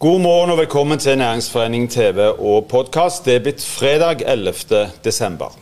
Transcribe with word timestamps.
God 0.00 0.20
morgen 0.20 0.50
og 0.50 0.56
velkommen 0.58 0.98
til 0.98 1.18
Næringsforening 1.18 1.90
TV 1.90 2.18
og 2.38 2.70
podkast. 2.70 3.26
Det 3.26 3.34
er 3.34 3.42
blitt 3.44 3.60
fredag 3.60 4.22
11. 4.24 4.86
desember. 5.04 5.52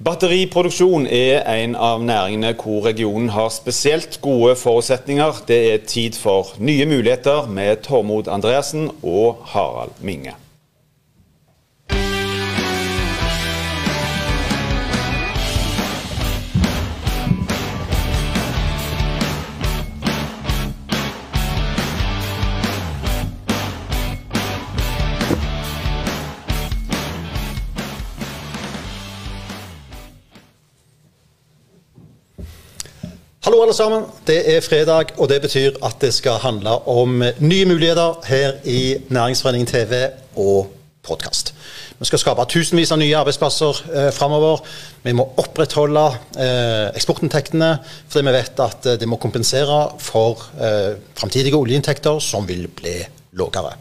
Batteriproduksjon 0.00 1.04
er 1.04 1.44
en 1.52 1.76
av 1.76 2.00
næringene 2.00 2.54
hvor 2.56 2.86
regionen 2.86 3.28
har 3.28 3.52
spesielt 3.52 4.22
gode 4.24 4.56
forutsetninger. 4.56 5.44
Det 5.52 5.60
er 5.74 5.84
tid 5.84 6.16
for 6.16 6.56
nye 6.58 6.88
muligheter 6.88 7.44
med 7.44 7.84
Tormod 7.84 8.32
Andreassen 8.32 8.88
og 9.02 9.44
Harald 9.52 10.00
Minge. 10.00 10.32
Hallo 33.58 33.66
alle 33.66 33.74
sammen. 33.74 34.04
Det 34.26 34.56
er 34.56 34.60
fredag, 34.60 35.04
og 35.18 35.28
det 35.28 35.40
betyr 35.42 35.80
at 35.82 35.96
det 35.98 36.12
skal 36.14 36.36
handle 36.38 36.76
om 36.86 37.24
nye 37.38 37.64
muligheter 37.66 38.20
her 38.28 38.52
i 38.64 38.96
Næringsforeningen 39.08 39.66
TV 39.66 39.94
og 40.36 40.70
podkast. 41.02 41.54
Vi 41.98 42.06
skal 42.06 42.22
skape 42.22 42.44
tusenvis 42.46 42.94
av 42.94 43.00
nye 43.02 43.16
arbeidsplasser 43.18 43.80
eh, 43.90 44.12
framover. 44.14 44.62
Vi 45.02 45.16
må 45.18 45.26
opprettholde 45.42 46.06
eh, 46.38 46.94
eksportinntektene, 47.00 47.72
fordi 48.06 48.28
vi 48.28 48.36
vet 48.38 48.62
at 48.68 48.86
eh, 48.92 49.00
det 49.02 49.10
må 49.10 49.18
kompensere 49.18 49.82
for 49.98 50.46
eh, 50.62 50.94
framtidige 51.18 51.58
oljeinntekter 51.58 52.22
som 52.22 52.46
vil 52.46 52.68
bli 52.70 52.94
lavere. 53.42 53.74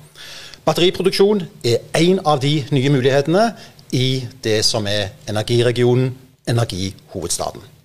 Batteriproduksjon 0.65 1.45
er 1.61 1.85
én 2.01 2.25
av 2.25 2.41
de 2.41 2.63
nye 2.73 2.97
mulighetene 2.97 3.51
i 3.93 4.25
det 4.41 4.63
som 4.65 4.89
er 4.89 5.11
energiregionen, 5.29 6.15
energihovedstaden. 6.49 7.76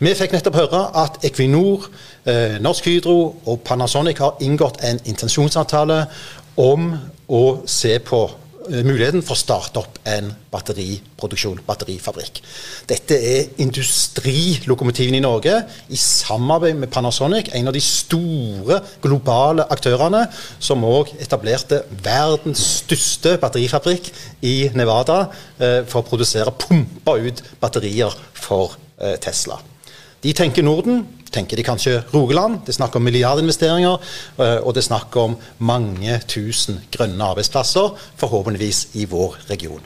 Vi 0.00 0.12
fikk 0.16 0.32
nettopp 0.32 0.56
høre 0.56 0.78
at 0.96 1.24
Equinor, 1.28 1.90
eh, 2.24 2.56
Norsk 2.62 2.86
Hydro 2.88 3.16
og 3.44 3.60
Panasonic 3.60 4.22
har 4.22 4.38
inngått 4.40 4.80
en 4.88 5.00
intensjonsavtale 5.04 6.06
om 6.56 6.94
å 7.28 7.42
se 7.68 7.98
på 8.00 8.20
eh, 8.24 8.80
muligheten 8.80 9.20
for 9.20 9.36
å 9.36 9.40
starte 9.42 9.82
opp 9.82 10.00
en 10.08 10.32
batteriproduksjon, 10.50 11.60
batterifabrikk. 11.68 12.40
Dette 12.88 13.20
er 13.20 13.62
industrilokomotivene 13.62 15.20
i 15.20 15.24
Norge 15.24 15.60
i 15.92 16.00
samarbeid 16.00 16.80
med 16.80 16.92
Panasonic, 16.96 17.52
en 17.52 17.68
av 17.68 17.76
de 17.76 17.84
store 17.84 18.80
globale 19.04 19.68
aktørene 19.68 20.26
som 20.58 20.84
òg 20.88 21.12
etablerte 21.20 21.84
verdens 22.02 22.64
største 22.80 23.36
batterifabrikk 23.42 24.08
i 24.48 24.70
Nevada 24.72 25.26
eh, 25.60 25.82
for 25.84 26.00
å 26.00 26.08
produsere, 26.08 26.56
pumpe 26.56 27.20
ut 27.20 27.44
batterier 27.60 28.16
for 28.32 28.72
eh, 28.74 28.89
Tesla. 29.20 29.60
De 30.20 30.32
tenker 30.36 30.62
Norden, 30.62 31.06
tenker 31.32 31.56
de 31.56 31.64
kanskje 31.64 32.02
Rogaland. 32.12 32.60
Det 32.66 32.74
er 32.74 32.80
snakk 32.80 32.96
om 32.98 33.06
milliardinvesteringer, 33.06 34.02
eh, 34.36 34.58
og 34.60 34.74
det 34.74 34.82
er 34.82 34.88
snakk 34.90 35.16
om 35.16 35.38
mange 35.58 36.18
tusen 36.28 36.82
grønne 36.92 37.30
arbeidsplasser, 37.32 37.94
forhåpentligvis 38.20 38.88
i 39.00 39.06
vår 39.08 39.38
region. 39.50 39.80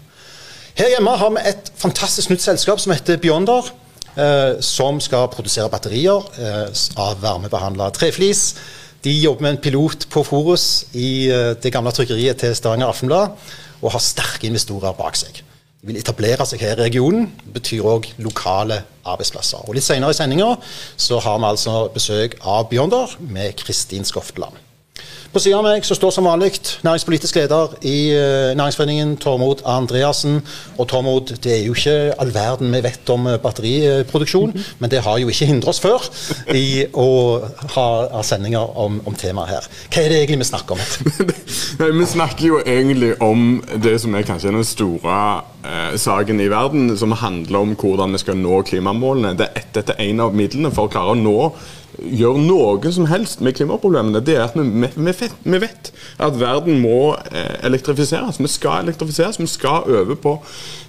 Her 0.75 0.91
hjemme 0.91 1.15
har 1.17 1.30
vi 1.30 1.47
et 1.47 1.73
fantastisk 1.79 2.30
nytt 2.30 2.42
selskap 2.42 2.80
som 2.83 2.92
heter 2.92 3.20
Beyonder. 3.23 3.70
Eh, 4.14 4.61
som 4.63 5.01
skal 5.01 5.27
produsere 5.27 5.67
batterier 5.69 6.23
eh, 6.39 6.69
av 6.97 7.19
varmebehandla 7.19 7.91
treflis. 7.91 8.55
De 9.03 9.11
jobber 9.11 9.42
med 9.42 9.51
en 9.51 9.63
pilot 9.63 10.07
på 10.11 10.23
Forus 10.23 10.86
i 10.95 11.29
det 11.61 11.73
gamle 11.73 11.92
trykkeriet 11.92 12.39
til 12.41 12.55
Stavanger 12.55 12.89
Aftenblad, 12.89 13.35
og 13.83 13.92
har 13.92 14.01
sterke 14.01 14.47
investorer 14.47 14.95
bak 14.97 15.19
seg 15.19 15.42
vil 15.84 16.00
etablere 16.00 16.46
seg 16.48 16.62
her 16.64 16.78
i 16.78 16.86
regionen. 16.86 17.28
Betyr 17.55 17.86
òg 17.95 18.08
lokale 18.24 18.83
arbeidsplasser. 19.05 19.64
Og 19.68 19.77
Litt 19.77 19.86
senere 19.86 20.14
i 20.14 20.17
sendinga 20.17 20.55
har 20.56 21.40
vi 21.40 21.50
altså 21.50 21.78
besøk 21.95 22.39
av 22.40 22.68
Beyonder 22.70 23.17
med 23.20 23.56
Kristin 23.61 24.06
Skofteland. 24.08 24.56
På 25.34 25.40
siden 25.42 25.58
av 25.58 25.64
meg 25.67 25.83
så 25.83 25.96
står 25.98 26.12
som 26.14 26.28
vanlig 26.28 26.52
næringspolitisk 26.86 27.34
leder 27.40 27.72
i 27.83 27.96
uh, 28.14 28.52
Næringsforeningen, 28.55 29.17
Tormod 29.18 29.64
Andreassen. 29.67 30.36
Og 30.78 30.86
Tormod, 30.86 31.33
det 31.42 31.56
er 31.56 31.64
jo 31.64 31.74
ikke 31.74 32.14
all 32.22 32.30
verden 32.30 32.70
vi 32.70 32.83
vet 32.84 33.11
om 33.11 33.27
eh, 33.27 33.40
batteriproduksjon, 33.42 34.52
-hmm. 34.55 34.70
men 34.78 34.90
det 34.90 35.02
har 35.02 35.18
jo 35.18 35.28
ikke 35.28 35.46
hindret 35.46 35.68
oss 35.68 35.80
før 35.80 36.06
i 36.55 36.86
å 36.92 37.40
ha, 37.74 38.23
sendinger 38.23 38.78
om, 38.78 39.02
om 39.06 39.14
temaet 39.14 39.48
her. 39.48 39.68
Hva 39.90 40.05
er 40.05 40.08
det 40.08 40.23
egentlig 40.23 40.39
vi 40.39 40.44
snakker 40.44 40.74
om? 40.74 40.80
Nei, 41.80 41.90
vi 41.98 42.06
snakker 42.06 42.46
jo 42.46 42.62
egentlig 42.67 43.23
om 43.23 43.64
det 43.83 44.00
som 44.00 44.14
er 44.14 44.23
kanskje 44.23 44.55
den 44.55 44.64
store 44.64 45.42
eh, 45.67 45.98
saken 45.98 46.40
i 46.40 46.48
verden, 46.48 46.96
som 46.96 47.12
handler 47.12 47.58
om 47.58 47.74
hvordan 47.74 48.12
vi 48.12 48.18
skal 48.18 48.36
nå 48.36 48.62
klimamålene. 48.62 49.39
Det 49.39 49.48
er 49.55 49.67
dette 49.74 49.98
er 49.98 50.12
en 50.12 50.20
av 50.20 50.34
midlene 50.34 50.70
for 50.70 50.86
å 50.86 50.92
klare 50.94 51.17
å 51.17 51.18
nå 51.18 51.50
gjør 51.98 52.38
noe 52.42 52.92
som 52.94 53.06
helst 53.10 53.42
med 53.44 53.55
klimaproblemene, 53.58 54.22
det 54.24 54.36
er 54.38 54.44
at 54.46 54.56
vi, 54.58 54.64
vi, 54.96 55.14
vi 55.44 55.60
vet 55.62 55.90
at 56.22 56.38
verden 56.40 56.80
må 56.82 57.14
eh, 57.30 57.56
elektrifiseres. 57.66 58.40
Vi 58.42 58.50
skal 58.50 58.84
elektrifiseres. 58.84 59.40
Vi 59.40 59.48
skal 59.50 59.88
øve 59.88 60.16
på 60.16 60.36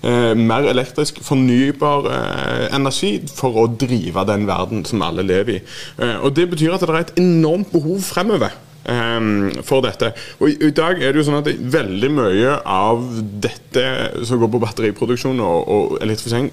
eh, 0.03 0.33
mer 0.37 0.69
elektrisk 0.71 1.21
fornybar 1.25 2.09
eh, 2.11 2.67
energi 2.75 3.13
for 3.31 3.63
å 3.63 3.67
drive 3.69 4.25
den 4.29 4.47
verden 4.49 4.85
som 4.87 5.03
alle 5.05 5.25
lever 5.25 5.59
i. 5.59 5.63
Eh, 5.99 6.17
og 6.21 6.35
Det 6.35 6.49
betyr 6.51 6.75
at 6.75 6.85
det 6.85 6.93
er 6.93 7.03
et 7.03 7.19
enormt 7.21 7.71
behov 7.73 8.01
fremover. 8.05 8.55
Um, 8.85 9.49
for 9.65 9.81
dette. 9.81 10.11
Og 10.37 10.51
i, 10.51 10.69
dag 10.75 10.99
er 11.01 11.09
det 11.09 11.17
jo 11.17 11.25
sånn 11.25 11.39
at 11.39 11.47
veldig 11.73 12.09
mye 12.13 12.51
av 12.69 13.01
dette 13.41 13.85
som 14.29 14.37
går 14.37 14.51
på 14.53 14.59
batteriproduksjon 14.61 15.39
og, 15.41 15.71
og 15.73 15.95
elektrifisering, 16.05 16.51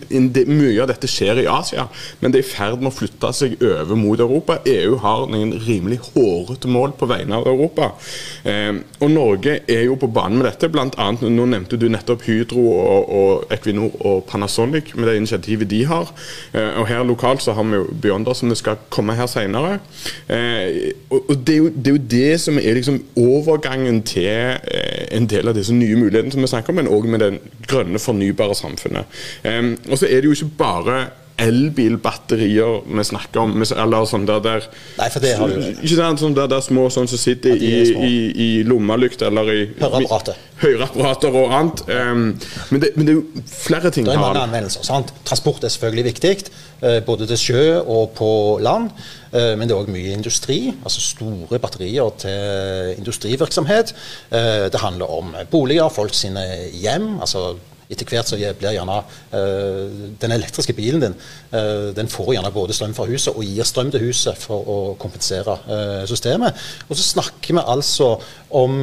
mye 0.48 0.78
av 0.80 0.88
dette 0.88 1.10
skjer 1.12 1.42
i 1.42 1.48
Asia, 1.50 1.84
men 2.22 2.32
det 2.32 2.40
er 2.40 2.46
i 2.46 2.48
ferd 2.48 2.80
med 2.80 2.88
å 2.88 2.94
flytte 2.96 3.32
seg 3.36 3.58
over 3.60 4.00
mot 4.00 4.22
Europa. 4.24 4.56
EU 4.64 4.96
har 5.02 5.26
noen 5.28 5.52
rimelig 5.66 5.98
hårete 6.06 6.70
mål 6.72 6.94
på 6.96 7.10
vegne 7.10 7.36
av 7.36 7.50
Europa. 7.52 7.90
Um, 8.46 8.80
og 9.02 9.12
Norge 9.12 9.58
er 9.68 9.84
jo 9.90 9.98
på 10.00 10.08
banen 10.08 10.40
med 10.40 10.48
dette. 10.48 10.72
Blant 10.72 10.96
annet, 11.02 11.26
nå 11.28 11.46
nevnte 11.52 11.76
du 11.76 11.90
nettopp 11.92 12.24
Hydro 12.30 12.64
og, 12.78 13.12
og 13.12 13.52
Equinor 13.52 13.92
og 14.00 14.24
Panasonic 14.30 14.94
med 14.96 15.10
det 15.10 15.18
initiativet 15.20 15.68
de 15.68 15.82
har. 15.92 16.08
Uh, 16.56 16.80
og 16.80 16.88
her 16.88 17.04
lokalt 17.04 17.44
så 17.44 17.52
har 17.58 17.68
vi 17.68 17.76
jo 17.82 17.92
Beyonder 17.92 18.40
som 18.40 18.48
det 18.48 18.56
skal 18.62 18.80
komme 18.88 19.18
her 19.20 19.28
senere. 19.28 19.82
Og, 20.32 21.18
og 21.20 21.36
det 21.44 21.52
er 21.58 21.60
jo 21.60 21.68
det, 21.68 21.92
er 21.92 21.96
jo 21.96 22.04
det 22.08 22.21
det 22.22 22.40
som 22.40 22.58
er 22.58 22.78
liksom 22.78 23.00
overgangen 23.18 24.02
til 24.06 24.28
eh, 24.28 25.06
en 25.16 25.26
del 25.30 25.50
av 25.50 25.58
disse 25.58 25.74
nye 25.74 25.98
mulighetene 25.98 26.32
som 26.34 26.44
vi 26.44 26.50
snakker 26.52 26.72
om, 26.72 26.80
men 26.80 26.90
òg 26.92 27.08
med 27.10 27.24
det 27.24 27.32
grønne, 27.68 28.00
fornybare 28.02 28.54
samfunnet. 28.58 29.22
Um, 29.44 29.74
og 29.90 29.98
så 29.98 30.06
er 30.08 30.22
det 30.22 30.30
jo 30.30 30.36
ikke 30.38 30.56
bare 30.62 30.98
elbilbatterier 31.42 32.82
vi 32.86 33.04
snakker 33.04 33.42
om. 33.44 33.54
Eller 33.62 34.06
sånn 34.08 34.26
der, 34.28 34.40
der 34.44 34.66
Nei, 34.98 35.08
for 35.12 35.24
det 35.24 35.34
har 35.38 35.50
du 35.50 35.58
Ikke 35.72 35.98
sant, 35.98 36.22
sånn 36.22 36.36
der, 36.36 36.48
der 36.50 36.62
små 36.64 36.88
sånn 36.92 37.10
som 37.10 37.20
sitter 37.20 37.56
ja, 37.56 37.82
i, 37.82 38.08
i, 38.08 38.16
i 38.32 38.48
lommelykt 38.68 39.24
eller 39.26 39.52
i 39.52 39.60
Høreapparater. 39.80 40.38
Høreapparater 40.62 41.38
og 41.40 41.54
annet. 41.56 41.82
Um, 41.88 42.22
men, 42.70 42.82
det, 42.84 42.92
men, 42.96 43.08
det, 43.08 43.14
er 43.14 43.18
jo 43.18 43.46
flere 43.50 43.90
ting. 43.94 44.06
Det 44.06 44.14
er 44.14 44.22
mange 44.22 44.44
anvendelser. 44.44 44.86
sant? 44.86 45.10
Transport 45.26 45.64
er 45.66 45.72
selvfølgelig 45.74 46.06
viktig, 46.12 46.36
eh, 46.82 47.00
både 47.06 47.26
til 47.30 47.40
sjø 47.40 47.64
og 47.80 48.12
på 48.18 48.30
land. 48.62 48.92
Eh, 49.32 49.52
men 49.58 49.66
det 49.66 49.74
er 49.74 49.80
òg 49.80 49.90
mye 49.90 50.14
industri, 50.14 50.60
altså 50.84 51.02
store 51.02 51.58
batterier 51.62 52.14
til 52.20 52.94
industrivirksomhet. 53.00 53.94
Eh, 54.30 54.68
det 54.72 54.82
handler 54.82 55.10
om 55.10 55.34
boliger, 55.50 55.90
folk 55.92 56.14
sine 56.14 56.44
hjem. 56.70 57.16
altså 57.20 57.56
etter 57.92 58.08
hvert 58.08 58.28
så 58.28 58.38
blir 58.38 58.74
gjerne 58.76 58.98
uh, 58.98 60.02
den 60.22 60.34
elektriske 60.34 60.74
bilen 60.76 61.04
din 61.04 61.16
uh, 61.52 61.90
den 61.96 62.10
får 62.10 62.34
gjerne 62.36 62.52
både 62.54 62.76
strøm 62.76 62.94
fra 62.96 63.06
huset 63.10 63.34
og 63.34 63.44
gir 63.46 63.68
strøm 63.68 63.92
til 63.92 64.06
huset 64.08 64.38
for 64.40 64.66
å 64.66 64.78
kompensere 65.00 65.58
uh, 65.68 66.02
systemet. 66.08 66.58
Og 66.88 66.96
så 66.98 67.06
snakker 67.12 67.58
vi 67.58 67.66
altså 67.76 68.14
om 68.52 68.82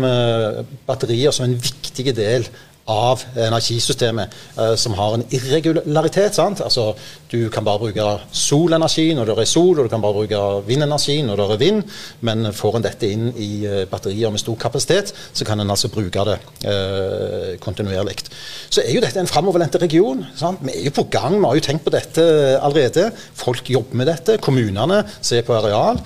batterier 0.88 1.34
som 1.36 1.46
en 1.46 1.60
viktig 1.62 2.14
del 2.18 2.48
av 2.90 3.22
energisystemet 3.38 4.34
uh, 4.58 4.74
som 4.80 4.96
har 4.98 5.16
en 5.16 5.26
irregularitet. 5.30 6.36
sant? 6.36 6.62
Altså, 6.66 6.94
Du 7.30 7.50
kan 7.54 7.62
bare 7.62 7.78
bruke 7.78 8.06
solenergi 8.34 9.12
når 9.14 9.28
det 9.30 9.34
er 9.38 9.46
sol, 9.46 9.78
og 9.78 9.86
du 9.86 9.90
kan 9.92 10.02
bare 10.02 10.16
bruke 10.18 10.38
vindenergi 10.66 11.20
når 11.22 11.38
det 11.38 11.46
er 11.46 11.60
vind. 11.62 11.84
Men 12.26 12.48
får 12.54 12.78
en 12.80 12.86
dette 12.88 13.06
inn 13.06 13.28
i 13.38 13.68
uh, 13.70 13.84
batterier 13.90 14.34
med 14.34 14.42
stor 14.42 14.58
kapasitet, 14.58 15.14
så 15.34 15.46
kan 15.46 15.60
en 15.62 15.70
altså 15.70 15.92
bruke 15.94 16.24
det 16.26 16.38
eh, 16.66 17.58
kontinuerlig. 17.62 18.16
Så 18.70 18.82
er 18.82 18.96
jo 18.96 19.02
dette 19.04 19.20
en 19.22 19.30
framoverlent 19.30 19.76
region. 19.82 20.24
sant? 20.36 20.64
Vi 20.66 20.74
er 20.74 20.88
jo 20.88 20.96
på 20.98 21.06
gang, 21.14 21.38
vi 21.38 21.46
har 21.46 21.60
jo 21.60 21.64
tenkt 21.64 21.86
på 21.86 21.94
dette 21.94 22.24
allerede. 22.58 23.12
Folk 23.38 23.70
jobber 23.70 24.02
med 24.02 24.10
dette. 24.10 24.38
Kommunene 24.42 25.04
ser 25.22 25.46
på 25.46 25.54
areal. 25.54 26.02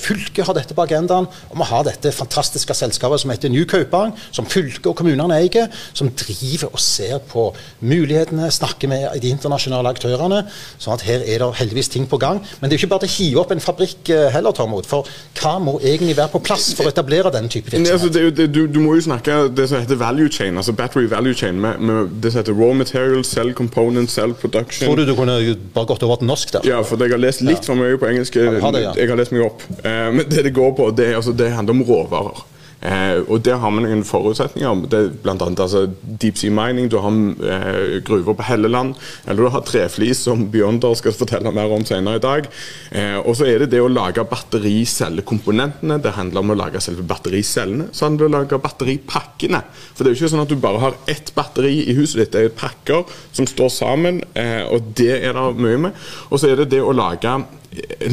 fylket 0.00 0.46
har 0.46 0.56
dette 0.56 0.74
på 0.74 0.82
agendaen. 0.82 1.28
Og 1.50 1.60
vi 1.60 1.68
har 1.68 1.84
dette 1.84 2.12
fantastiske 2.12 2.74
selskapet 2.74 3.20
som 3.20 3.30
heter 3.30 3.52
New 3.52 3.66
Kaupang, 3.68 4.14
som 4.32 4.48
fylket 4.48 4.86
og 4.86 4.96
kommunene 4.96 5.38
eier. 5.38 5.68
som 5.92 6.13
driver 6.18 6.72
og 6.72 6.82
ser 6.82 7.18
på 7.30 7.48
mulighetene, 7.84 8.50
snakker 8.52 8.90
med 8.90 9.06
de 9.22 9.32
internasjonale 9.34 9.94
aktørene. 9.94 10.44
sånn 10.78 10.94
at 10.96 11.04
her 11.06 11.24
er 11.24 11.42
det 11.42 11.50
heldigvis 11.60 11.90
ting 11.92 12.06
på 12.10 12.18
gang. 12.20 12.40
Men 12.60 12.70
det 12.70 12.76
er 12.76 12.78
jo 12.78 12.84
ikke 12.84 12.94
bare 12.94 13.08
å 13.08 13.14
hive 13.14 13.42
opp 13.42 13.54
en 13.54 13.62
fabrikk 13.62 14.10
eh, 14.14 14.28
heller, 14.34 14.54
Tormod. 14.56 14.88
For 14.88 15.08
hva 15.40 15.56
må 15.62 15.76
egentlig 15.82 16.16
være 16.18 16.32
på 16.34 16.42
plass 16.44 16.70
for 16.76 16.88
å 16.88 16.92
etablere 16.92 17.32
den 17.34 17.50
type 17.52 17.70
virksomhet? 17.70 17.92
Altså, 17.94 18.10
det, 18.14 18.24
det, 18.38 18.48
du, 18.54 18.64
du, 18.70 18.80
må 18.84 18.96
jo 18.98 19.06
snakke 19.08 19.38
det 19.54 19.68
som 19.70 19.82
heter 19.82 20.00
value 20.00 20.30
chain, 20.32 20.56
altså 20.60 20.74
battery 20.76 21.06
value 21.10 21.34
chain, 21.36 21.60
med, 21.60 21.80
med 21.80 22.14
det 22.22 22.34
som 22.34 22.42
heter 22.42 22.56
raw 22.58 22.74
material, 22.76 23.24
cell 23.28 23.54
component, 23.56 24.12
cell 24.12 24.34
production. 24.34 24.86
Tror 24.88 25.00
du 25.00 25.06
du 25.08 25.14
kunne 25.18 25.38
bare 25.74 25.90
gått 25.90 26.06
over 26.06 26.20
til 26.22 26.30
norsk 26.30 26.56
der? 26.56 26.70
Ja, 26.74 26.82
for 26.86 27.00
jeg 27.00 27.14
har 27.14 27.22
lest 27.22 27.44
litt 27.44 27.60
ja. 27.60 27.68
for 27.68 27.80
mye 27.80 28.00
på 28.00 28.10
engelsk. 28.10 28.40
Det, 28.40 28.82
ja. 28.82 28.94
jeg 28.96 29.10
har 29.10 29.20
lest 29.20 29.34
meg 29.34 29.46
opp. 29.46 29.64
Uh, 29.84 30.10
men 30.14 30.24
det 30.30 30.48
det 30.48 30.54
går 30.56 30.74
på, 30.78 30.90
det, 30.96 31.14
altså, 31.18 31.34
det 31.36 31.52
handler 31.54 31.78
om 31.78 31.86
råvarer. 31.88 32.44
Eh, 32.80 33.22
og 33.28 33.42
Der 33.44 33.58
har 33.60 33.70
vi 33.72 33.84
noen 33.84 34.04
forutsetninger. 34.04 34.84
Det 34.92 35.02
blant 35.24 35.42
annet 35.42 35.60
altså, 35.60 35.86
deep 36.02 36.38
sea 36.40 36.52
mining, 36.52 36.90
du 36.90 36.98
har 37.00 37.12
eh, 37.12 38.00
gruver 38.04 38.36
på 38.36 38.46
Helleland, 38.48 38.94
eller 39.26 39.46
du 39.46 39.52
har 39.54 39.64
treflis, 39.64 40.24
som 40.26 40.46
Beyonder 40.52 40.94
skal 40.98 41.16
fortelle 41.16 41.52
mer 41.54 41.72
om 41.72 41.84
senere 41.86 42.20
i 42.20 42.24
dag. 42.24 42.48
Eh, 42.92 43.16
og 43.22 43.36
så 43.38 43.48
er 43.48 43.64
det 43.64 43.72
det 43.74 43.82
å 43.82 43.90
lage 43.90 44.24
battericellekomponentene. 44.28 46.00
Det 46.04 46.14
handler 46.18 46.44
om 46.44 46.54
å 46.54 46.58
lage 46.58 46.82
selve 46.84 47.06
battericellene. 47.08 47.88
Så 47.92 48.08
handler 48.08 48.24
det 48.24 48.30
om 48.30 48.34
å 48.34 48.38
lage 48.42 48.62
batteripakkene. 48.66 49.64
For 49.94 50.04
det 50.04 50.10
er 50.10 50.14
jo 50.14 50.22
ikke 50.22 50.34
sånn 50.36 50.44
at 50.44 50.52
du 50.52 50.60
bare 50.60 50.82
har 50.84 51.00
ett 51.10 51.32
batteri 51.36 51.76
i 51.88 51.96
huset 51.96 52.20
ditt. 52.20 52.32
Det 52.34 52.44
er 52.44 52.56
pakker 52.58 53.04
som 53.32 53.48
står 53.48 53.72
sammen, 53.72 54.22
eh, 54.34 54.62
og 54.68 54.94
det 54.98 55.20
er 55.22 55.36
det 55.36 55.50
mye 55.56 55.84
med. 55.88 56.06
Og 56.30 56.40
så 56.40 56.50
er 56.50 56.62
det 56.62 56.72
det 56.74 56.82
å 56.84 56.94
lage 56.94 57.38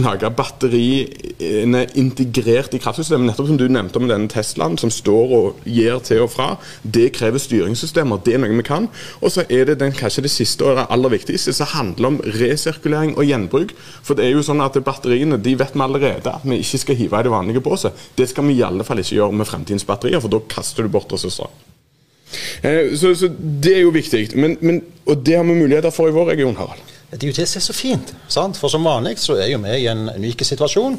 lage 0.02 0.30
batteriene 0.36 1.84
integrert 2.00 2.74
i 2.76 2.80
kraftsystemet. 2.82 3.30
Nettopp 3.30 3.50
som 3.52 3.60
du 3.60 3.68
nevnte 3.70 4.02
med 4.02 4.12
denne 4.14 4.32
Teslaen, 4.32 4.78
som 4.82 4.92
står 4.94 5.34
og 5.38 5.66
gir 5.70 6.00
til 6.06 6.26
og 6.26 6.32
fra. 6.34 6.50
Det 6.84 7.12
krever 7.18 7.42
styringssystemer. 7.42 8.22
Det 8.26 8.36
er 8.36 8.44
noe 8.44 8.58
vi 8.58 8.66
kan. 8.68 8.90
Og 9.22 9.34
så 9.36 9.46
er 9.50 9.68
det 9.70 9.80
den, 9.82 9.96
kanskje 9.96 10.26
det 10.26 10.34
siste 10.34 10.68
og 10.68 10.80
det 10.80 10.88
aller 10.94 11.16
viktigste, 11.16 11.54
som 11.56 11.72
handler 11.74 12.12
om 12.12 12.22
resirkulering 12.40 13.16
og 13.18 13.28
gjenbruk. 13.28 13.76
For 14.06 14.18
det 14.18 14.28
er 14.28 14.36
jo 14.36 14.46
sånn 14.46 14.64
at 14.64 14.80
batteriene 14.86 15.42
de 15.42 15.58
vet 15.60 15.76
vi 15.76 15.86
allerede 15.86 16.36
at 16.36 16.48
vi 16.48 16.62
ikke 16.62 16.82
skal 16.86 17.00
hive 17.00 17.20
i 17.20 17.28
det 17.28 17.34
vanlige 17.34 17.66
båset. 17.66 18.08
Det 18.18 18.30
skal 18.32 18.48
vi 18.50 18.60
i 18.60 18.66
alle 18.66 18.88
fall 18.88 19.02
ikke 19.04 19.18
gjøre 19.20 19.42
med 19.42 19.50
fremtidens 19.50 19.88
batterier, 19.88 20.22
for 20.24 20.34
da 20.34 20.42
kaster 20.52 20.88
du 20.88 20.94
bort 20.94 21.12
ressurser. 21.14 21.52
Eh, 22.64 22.96
så, 22.98 23.14
så, 23.16 23.30
det 23.64 23.76
er 23.78 23.84
jo 23.86 23.94
viktig. 23.94 24.30
Men, 24.40 24.58
men, 24.62 24.82
og 25.06 25.26
det 25.26 25.36
har 25.38 25.44
vi 25.44 25.58
muligheter 25.58 25.94
for 25.94 26.10
i 26.10 26.16
vår 26.16 26.34
region, 26.34 26.56
Harald. 26.60 26.91
Det 27.12 27.40
er 27.40 27.46
så 27.46 27.74
fint. 27.74 28.14
Sant? 28.32 28.56
For 28.58 28.72
som 28.72 28.86
vanlig 28.88 29.18
så 29.20 29.36
er 29.36 29.50
jo 29.52 29.60
vi 29.60 29.74
i 29.82 29.88
en 29.92 30.08
unik 30.16 30.46
situasjon. 30.48 30.94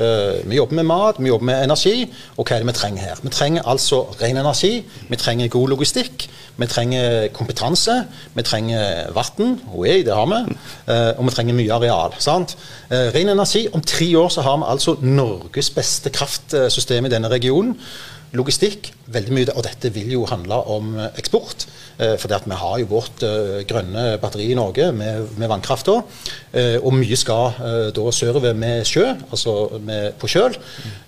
Uh, 0.00 0.38
vi 0.48 0.56
jobber 0.56 0.78
med 0.78 0.86
mat, 0.88 1.18
vi 1.20 1.28
jobber 1.28 1.44
med 1.50 1.64
energi. 1.64 2.06
Og 2.38 2.46
hva 2.48 2.56
er 2.56 2.62
det 2.62 2.70
vi 2.70 2.74
trenger 2.78 3.02
her? 3.02 3.20
Vi 3.20 3.28
trenger 3.28 3.68
altså 3.68 3.98
ren 4.22 4.40
energi, 4.40 4.86
vi 5.10 5.18
trenger 5.20 5.52
god 5.52 5.68
logistikk, 5.74 6.24
vi 6.56 6.66
trenger 6.66 7.28
kompetanse, 7.36 7.98
vi 8.34 8.42
trenger 8.42 9.12
vann, 9.12 9.58
det 10.06 10.14
har 10.16 10.30
vi, 10.32 10.40
uh, 10.88 11.18
og 11.18 11.28
vi 11.28 11.34
trenger 11.34 11.58
mye 11.58 11.74
areal. 11.76 12.16
sant? 12.18 12.56
Uh, 12.88 13.12
ren 13.12 13.28
energi. 13.28 13.66
Om 13.72 13.84
tre 13.84 14.08
år 14.16 14.28
så 14.28 14.40
har 14.40 14.56
vi 14.56 14.64
altså 14.66 14.96
Norges 15.02 15.70
beste 15.76 16.10
kraftsystem 16.10 17.04
i 17.04 17.12
denne 17.12 17.28
regionen 17.28 17.76
logistikk, 18.36 18.92
veldig 19.10 19.34
mye, 19.34 19.52
og 19.56 19.64
dette 19.66 19.90
vil 19.94 20.12
jo 20.14 20.26
handle 20.30 20.60
om 20.70 20.92
eh, 20.98 21.08
eksport. 21.18 21.66
Eh, 21.98 22.14
for 22.20 22.30
vi 22.30 22.58
har 22.60 22.76
jo 22.78 22.88
vårt 22.92 23.24
eh, 23.26 23.60
grønne 23.68 24.04
batteri 24.22 24.50
i 24.52 24.56
Norge 24.58 24.90
med, 24.94 25.32
med 25.40 25.50
vannkrafta. 25.50 25.96
Eh, 26.52 26.76
og 26.78 26.94
mye 26.94 27.18
skal 27.18 27.58
eh, 27.58 27.88
da 27.96 28.04
sørover 28.14 28.54
med 28.54 28.86
sjø, 28.86 29.06
altså 29.30 29.56
med, 29.82 30.14
på 30.20 30.30
kjøl. 30.30 30.56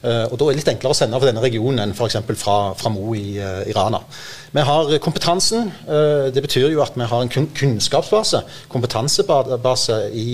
Og 0.03 0.35
da 0.35 0.47
er 0.47 0.49
det 0.51 0.59
litt 0.59 0.71
enklere 0.73 0.97
å 0.97 0.99
sende 0.99 1.19
for 1.19 1.31
denne 1.31 1.43
regionen 1.45 1.85
enn 1.85 1.95
f.eks. 1.95 2.19
fra, 2.41 2.57
fra 2.79 2.91
Mo 2.91 3.13
i, 3.15 3.37
i 3.39 3.77
Rana. 3.77 4.03
Vi 4.53 4.65
har 4.67 4.91
kompetansen. 5.01 5.71
det 6.35 6.43
betyr 6.45 6.75
jo 6.75 6.83
at 6.85 6.97
vi 6.99 7.07
har 7.09 7.23
en 7.23 7.31
kunnskapsbase, 7.31 8.43
kompetansebase 8.73 10.01
i 10.13 10.27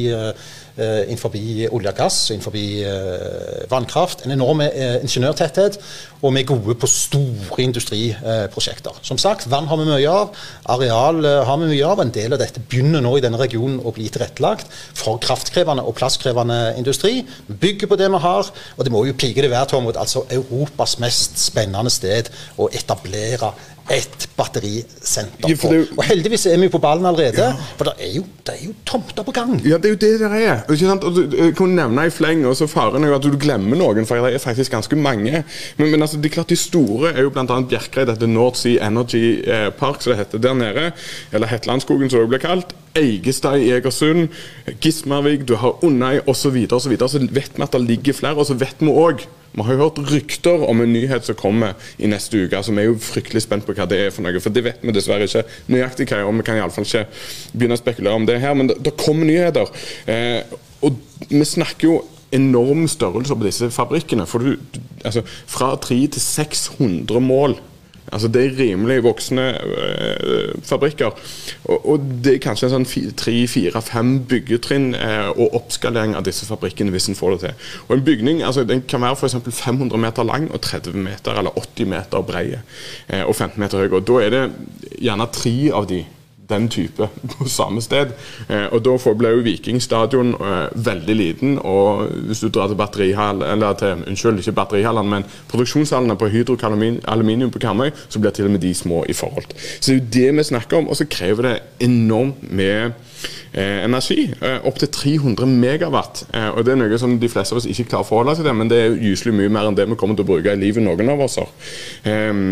innenfor 0.78 1.34
olje 1.34 1.90
og 1.90 1.96
gass, 1.96 2.18
innenfor 2.30 2.54
uh, 2.54 3.64
vannkraft. 3.70 4.24
En 4.24 4.34
enorm 4.34 4.62
ingeniørtetthet, 4.62 5.78
og 6.22 6.34
vi 6.34 6.42
er 6.42 6.48
gode 6.48 6.74
på 6.78 6.90
store 6.90 7.62
industriprosjekter. 7.62 8.98
Som 9.06 9.18
sagt, 9.18 9.48
vann 9.50 9.68
har 9.70 9.80
vi 9.80 9.86
mye 9.88 10.10
av, 10.10 10.34
areal 10.74 11.22
har 11.46 11.60
vi 11.60 11.70
mye 11.72 11.86
av. 11.86 12.02
En 12.02 12.14
del 12.14 12.34
av 12.34 12.42
dette 12.42 12.62
begynner 12.62 13.02
nå 13.04 13.16
i 13.18 13.24
denne 13.24 13.40
regionen 13.40 13.80
å 13.82 13.94
bli 13.94 14.08
tilrettelagt 14.12 14.70
for 14.98 15.20
kraftkrevende 15.22 15.84
og 15.86 15.96
plasskrevende 15.98 16.74
industri. 16.78 17.22
Vi 17.48 17.58
bygger 17.62 17.90
på 17.90 17.98
det 18.00 18.10
vi 18.12 18.22
har, 18.24 18.52
og 18.76 18.84
det 18.84 18.94
må 18.94 19.04
jo 19.06 19.16
pike 19.18 19.44
det 19.44 19.52
være, 19.52 19.70
Tormod, 19.72 19.98
altså 20.00 20.24
Europas 20.34 20.98
mest 21.02 21.38
spennende 21.42 21.92
sted 21.92 22.30
å 22.58 22.70
etablere 22.74 23.52
et 23.90 24.28
batterisenter 24.36 25.54
på. 25.60 25.70
Ja, 25.72 25.84
og 25.96 26.04
heldigvis 26.08 26.46
er 26.50 26.58
vi 26.60 26.68
på 26.72 26.80
ballen 26.82 27.06
allerede, 27.08 27.40
ja. 27.40 27.68
for 27.78 27.88
det 27.88 27.94
er, 28.04 28.10
jo, 28.18 28.24
det 28.46 28.54
er 28.54 28.66
jo 28.66 28.74
tomter 28.86 29.24
på 29.26 29.34
gang. 29.36 29.54
Ja, 29.64 29.78
det 29.80 29.90
er 29.90 29.94
jo 29.94 30.00
det 30.02 30.10
det 30.20 30.30
er. 30.42 30.62
Ikke 30.68 30.88
sant? 30.90 31.06
Og 31.08 31.16
du, 31.16 31.22
jeg 31.36 31.54
kunne 31.58 31.78
nevne 31.78 32.06
i 32.08 32.12
fleng, 32.12 32.44
og 32.48 32.56
så 32.58 32.68
faren 32.70 33.04
er 33.04 33.12
jo 33.12 33.18
at 33.18 33.24
du 33.24 33.38
glemmer 33.40 33.80
noen, 33.80 34.08
for 34.08 34.20
det 34.20 34.36
er 34.36 34.42
faktisk 34.42 34.76
ganske 34.76 34.98
mange. 34.98 35.42
Men, 35.78 35.90
men 35.90 36.04
altså, 36.04 36.20
de, 36.20 36.32
klart, 36.32 36.50
de 36.52 36.58
store 36.58 37.14
er 37.14 37.24
jo 37.24 37.32
bl.a. 37.34 37.46
Bjerkreid, 37.46 38.10
dette 38.12 38.28
North 38.30 38.60
Sea 38.60 38.86
Energy 38.86 39.40
eh, 39.46 39.70
Park, 39.78 40.02
som 40.02 40.12
det 40.12 40.20
heter 40.22 40.44
der 40.44 40.58
nede. 40.58 40.90
Eller 41.32 41.50
Hetlandskogen, 41.50 42.10
som 42.10 42.24
det 42.24 42.34
blir 42.34 42.44
kalt. 42.44 42.76
Eigestad 42.98 43.62
i 43.62 43.72
Egersund, 43.76 44.28
Gismarvik, 44.82 45.48
du 45.48 45.56
har 45.62 45.84
Undøy 45.84 46.20
osv. 46.26 46.48
Så, 46.48 46.50
videre, 46.54 46.76
og 46.76 46.82
så, 46.82 46.88
videre. 46.88 47.08
så 47.08 47.18
vet 47.18 47.56
vi 47.56 47.62
at 47.62 47.74
det 47.74 47.84
ligger 47.84 48.16
flere. 48.20 48.36
Og 48.36 48.46
så 48.48 48.56
vet 48.58 48.80
vi 48.80 48.92
òg 48.92 49.26
vi 49.58 49.66
har 49.68 49.76
jo 49.76 49.86
hørt 49.86 50.00
rykter 50.12 50.64
om 50.68 50.82
en 50.82 50.92
nyhet 50.92 51.26
som 51.26 51.38
kommer 51.38 51.74
i 51.98 52.10
neste 52.10 52.44
uke. 52.44 52.62
så 52.62 52.72
Vi 52.72 52.82
er 52.82 52.90
jo 52.90 52.98
fryktelig 53.02 53.42
spent 53.42 53.66
på 53.66 53.74
hva 53.76 53.86
det 53.88 53.98
er 54.06 54.14
for 54.14 54.26
noe. 54.26 54.40
For 54.40 54.54
det 54.54 54.64
vet 54.64 54.82
vi 54.82 54.94
dessverre 54.94 55.28
ikke 55.28 55.44
nøyaktig 55.68 56.08
hva 56.08 56.20
er. 56.20 56.28
og 56.28 56.36
Vi 56.38 56.46
kan 56.46 56.60
iallfall 56.60 56.86
ikke 56.86 57.06
begynne 57.52 57.78
å 57.78 57.82
spekulere 57.82 58.20
om 58.20 58.28
det 58.28 58.40
her. 58.40 58.54
Men 58.54 58.70
det, 58.70 58.78
det 58.84 58.96
kommer 59.00 59.28
nyheter. 59.28 59.72
Eh, 60.06 60.42
og 60.82 61.00
vi 61.28 61.44
snakker 61.44 61.88
jo 61.88 61.98
enorm 62.32 62.86
størrelse 62.88 63.34
på 63.34 63.46
disse 63.46 63.70
fabrikkene. 63.72 64.26
For 64.28 64.44
du, 64.44 64.56
altså, 65.04 65.24
fra 65.46 65.74
300 65.76 66.14
til 66.16 66.24
600 66.24 67.24
mål 67.24 67.58
Altså 68.12 68.28
Det 68.28 68.44
er 68.44 68.58
rimelig 68.58 69.02
voksne 69.04 69.46
øh, 69.64 70.54
fabrikker. 70.62 71.10
Og, 71.64 71.88
og, 71.88 72.06
det 72.24 72.34
er 72.34 72.42
kanskje 72.42 72.68
en 72.68 72.74
sånn 72.76 73.14
tre-fire-fem 73.18 74.14
byggetrinn 74.30 74.94
øh, 74.96 75.30
og 75.36 75.56
oppskalering 75.60 76.16
av 76.16 76.26
disse 76.28 76.48
fabrikkene 76.48 76.94
hvis 76.94 77.10
en 77.10 77.18
får 77.18 77.36
det 77.36 77.40
til. 77.46 77.72
Og 77.88 77.96
En 77.96 78.04
bygning 78.04 78.42
altså 78.42 78.64
den 78.64 78.82
kan 78.88 79.02
være 79.04 79.18
f.eks. 79.18 79.36
500 79.60 80.00
meter 80.00 80.26
lang 80.26 80.48
og 80.52 80.60
30 80.60 80.96
meter 81.04 81.38
eller 81.38 81.56
80 81.56 81.90
meter 81.94 82.22
brei 82.22 82.46
øh, 82.54 83.24
og 83.26 83.34
15 83.34 83.60
meter 83.60 83.84
høy. 83.84 83.90
Og 83.92 84.06
Da 84.08 84.22
er 84.24 84.30
det 84.34 84.44
gjerne 84.98 85.32
tre 85.32 85.56
av 85.74 85.88
de 85.90 86.04
den 86.48 86.68
type 86.68 87.08
på 87.32 87.48
samme 87.48 87.82
sted. 87.84 88.14
Eh, 88.48 88.66
og 88.72 88.82
Da 88.84 89.14
ble 89.18 89.32
jo 89.36 89.44
Viking 89.44 89.80
stadion 89.82 90.34
eh, 90.34 90.68
veldig 90.74 91.16
liten. 91.16 91.58
og 91.58 92.08
Hvis 92.28 92.40
du 92.40 92.48
drar 92.48 92.68
til 92.68 92.76
batterihall, 92.76 93.42
eller 93.42 93.72
til, 93.78 94.04
unnskyld, 94.06 94.38
ikke 94.38 94.56
batterihallene, 94.60 95.10
men 95.10 95.28
produksjonshallene 95.50 96.16
på 96.16 96.30
Hydro 96.32 96.56
Aluminium 97.08 97.50
på 97.50 97.58
Karmøy, 97.58 97.90
så 98.08 98.18
blir 98.18 98.30
til 98.30 98.44
og 98.44 98.50
med 98.50 98.60
de 98.60 98.74
små 98.74 99.04
i 99.08 99.12
forhold. 99.12 99.52
Så 99.80 99.92
det 99.92 99.96
er 99.96 100.00
jo 100.00 100.10
det 100.12 100.36
vi 100.36 100.42
snakker 100.42 100.78
om. 100.78 100.88
Og 100.88 100.96
så 100.96 101.04
krever 101.04 101.42
det 101.42 101.58
enormt 101.80 102.52
med 102.52 102.92
eh, 103.52 103.84
energi. 103.84 104.28
Eh, 104.40 104.58
Opptil 104.68 104.90
300 104.94 105.46
megawatt. 105.46 106.24
Eh, 106.32 106.48
og 106.50 106.64
Det 106.64 106.74
er 106.74 106.80
noe 106.82 106.98
som 107.00 107.18
de 107.18 107.28
fleste 107.32 107.54
av 107.54 107.62
oss 107.62 107.68
ikke 107.70 107.88
klarer 107.90 108.06
å 108.06 108.10
forholde 108.10 108.36
seg 108.38 108.48
til, 108.48 108.58
men 108.58 108.70
det 108.70 108.78
er 108.82 108.98
gyselig 109.02 109.34
mye 109.38 109.52
mer 109.52 109.68
enn 109.68 109.78
det 109.78 109.88
vi 109.88 109.98
kommer 109.98 110.18
til 110.18 110.26
å 110.26 110.32
bruke 110.32 110.52
i 110.52 110.60
livet, 110.60 110.84
noen 110.84 111.12
av 111.14 111.24
oss. 111.26 111.38
Eh, 112.04 112.44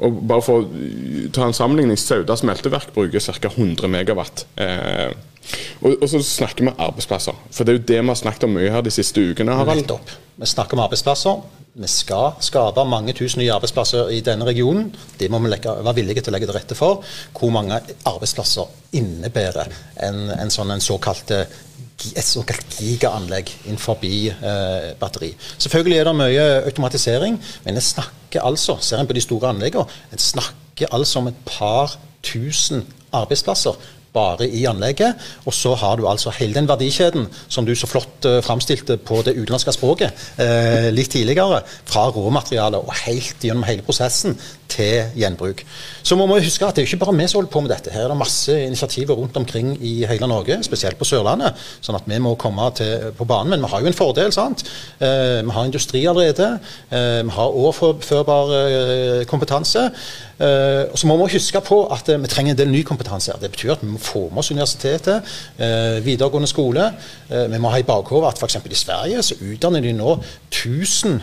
og 0.00 0.22
bare 0.28 0.44
for 0.44 0.64
å 0.64 1.28
ta 1.34 1.48
en 1.48 1.56
sammenligning, 1.56 1.98
Sauda 2.00 2.36
smelteverk 2.36 2.94
bruker 2.94 3.20
ca. 3.20 3.48
100 3.48 3.88
megawatt. 3.88 4.46
Eh, 4.56 5.12
og, 5.82 5.96
og, 6.00 6.06
så 6.08 6.22
snakker 6.24 6.68
vi 6.68 6.74
arbeidsplasser. 6.78 7.36
For 7.50 7.64
det 7.64 7.74
er 7.74 7.78
jo 7.78 7.84
det 7.90 8.00
vi 8.00 8.12
har 8.12 8.20
snakket 8.20 8.46
om 8.48 8.56
mye 8.56 8.72
her 8.72 8.84
de 8.84 8.92
siste 8.94 9.20
ukene. 9.20 9.56
Harald. 9.58 9.84
Nettopp. 9.84 10.14
Vi 10.40 10.48
snakker 10.50 10.78
om 10.78 10.84
arbeidsplasser. 10.86 11.42
Vi 11.74 11.90
skal 11.90 12.36
skape 12.44 12.84
mange 12.86 13.12
tusen 13.18 13.42
nye 13.42 13.52
arbeidsplasser 13.54 14.12
i 14.14 14.20
denne 14.22 14.46
regionen. 14.46 14.92
Det 15.18 15.30
må 15.30 15.40
vi 15.42 15.50
være 15.50 15.94
villige 15.96 16.22
til 16.22 16.32
å 16.32 16.36
legge 16.36 16.48
til 16.50 16.56
rette 16.56 16.78
for. 16.78 17.04
Hvor 17.34 17.52
mange 17.54 17.80
arbeidsplasser 18.06 18.98
innebærer 18.98 19.72
en, 20.06 20.20
en 20.38 20.54
sånn 20.54 20.70
en 20.74 20.84
såkalt 20.84 21.34
et 22.04 22.26
såkalt 22.26 22.74
gigaanlegg 22.82 23.52
innenfor 23.68 24.02
eh, 24.02 24.90
batteri. 24.98 25.30
Selvfølgelig 25.62 25.98
er 25.98 26.08
det 26.08 26.14
mye 26.18 26.46
automatisering, 26.66 27.38
men 27.64 27.78
en 27.78 27.86
snakker 27.86 28.42
altså, 28.42 28.76
ser 28.82 28.98
en 28.98 29.06
på 29.06 29.14
de 29.14 29.22
store 29.22 29.52
anleggene, 29.54 29.86
en 30.12 30.18
snakker 30.20 30.90
altså 30.90 31.22
om 31.22 31.30
et 31.30 31.38
par 31.46 31.94
tusen 32.24 32.82
arbeidsplasser 33.14 33.78
bare 34.14 34.48
i 34.48 34.64
anlegget. 34.70 35.20
Og 35.44 35.54
så 35.54 35.74
har 35.78 35.98
du 35.98 36.06
altså 36.08 36.32
hele 36.38 36.54
den 36.56 36.68
verdikjeden 36.70 37.26
som 37.48 37.66
du 37.66 37.74
så 37.76 37.90
flott 37.90 38.28
uh, 38.28 38.40
framstilte 38.44 38.96
på 38.96 39.22
det 39.26 39.36
utenlandske 39.36 39.74
språket 39.76 40.26
uh, 40.38 40.90
litt 40.94 41.12
tidligere. 41.14 41.62
Fra 41.88 42.08
råmaterialet 42.14 42.80
og 42.80 42.94
helt 43.04 43.42
gjennom 43.44 43.66
hele 43.68 43.84
prosessen 43.86 44.38
til 44.74 45.14
gjenbruk. 45.18 45.62
Så 46.02 46.18
må 46.18 46.26
vi 46.30 46.42
huske 46.44 46.66
at 46.66 46.76
det 46.76 46.84
er 46.84 46.88
ikke 46.90 47.04
bare 47.04 47.16
vi 47.16 47.28
som 47.30 47.40
holder 47.40 47.52
på 47.52 47.62
med 47.64 47.72
dette. 47.72 47.92
Her 47.94 48.06
er 48.06 48.12
det 48.12 48.18
masse 48.20 48.54
initiativer 48.66 49.14
rundt 49.18 49.36
omkring 49.40 49.74
i 49.80 49.94
hele 50.10 50.28
Norge, 50.30 50.58
spesielt 50.66 50.98
på 50.98 51.08
Sørlandet. 51.08 51.54
sånn 51.80 51.98
at 51.98 52.08
vi 52.10 52.18
må 52.18 52.34
komme 52.40 52.66
til, 52.76 53.10
på 53.16 53.26
banen. 53.28 53.54
Men 53.54 53.64
vi 53.64 53.72
har 53.72 53.80
jo 53.80 53.90
en 53.90 53.96
fordel. 53.96 54.32
sant? 54.32 54.64
Eh, 54.98 55.40
vi 55.44 55.56
har 55.56 55.64
industri 55.64 56.04
allerede. 56.06 56.58
Eh, 56.90 57.22
vi 57.24 57.30
har 57.38 57.58
overførbar 57.64 58.54
eh, 58.58 59.24
kompetanse. 59.30 59.90
Uh, 60.34 60.90
og 60.90 60.98
så 60.98 61.06
må 61.06 61.14
vi 61.20 61.36
huske 61.36 61.60
på 61.62 61.76
at 61.94 62.08
uh, 62.10 62.16
vi 62.18 62.28
trenger 62.30 62.54
en 62.54 62.58
del 62.58 62.70
ny 62.72 62.80
kompetanse. 62.82 63.30
her. 63.30 63.38
Det 63.38 63.52
betyr 63.54 63.76
at 63.76 63.82
vi 63.84 63.92
må 63.92 64.00
få 64.02 64.24
med 64.30 64.42
oss 64.42 64.50
universitetet, 64.50 65.22
uh, 65.60 66.02
videregående 66.04 66.50
skole. 66.50 66.90
vi 67.30 67.58
må 67.58 67.70
ha 67.70 67.78
i 67.78 67.86
bakhodet 67.86 68.28
at 68.28 68.38
f.eks. 68.38 68.56
i 68.70 68.74
Sverige 68.78 69.22
så 69.22 69.34
utdanner 69.40 69.80
de 69.80 69.92
nå 69.96 70.10
1000 70.50 71.20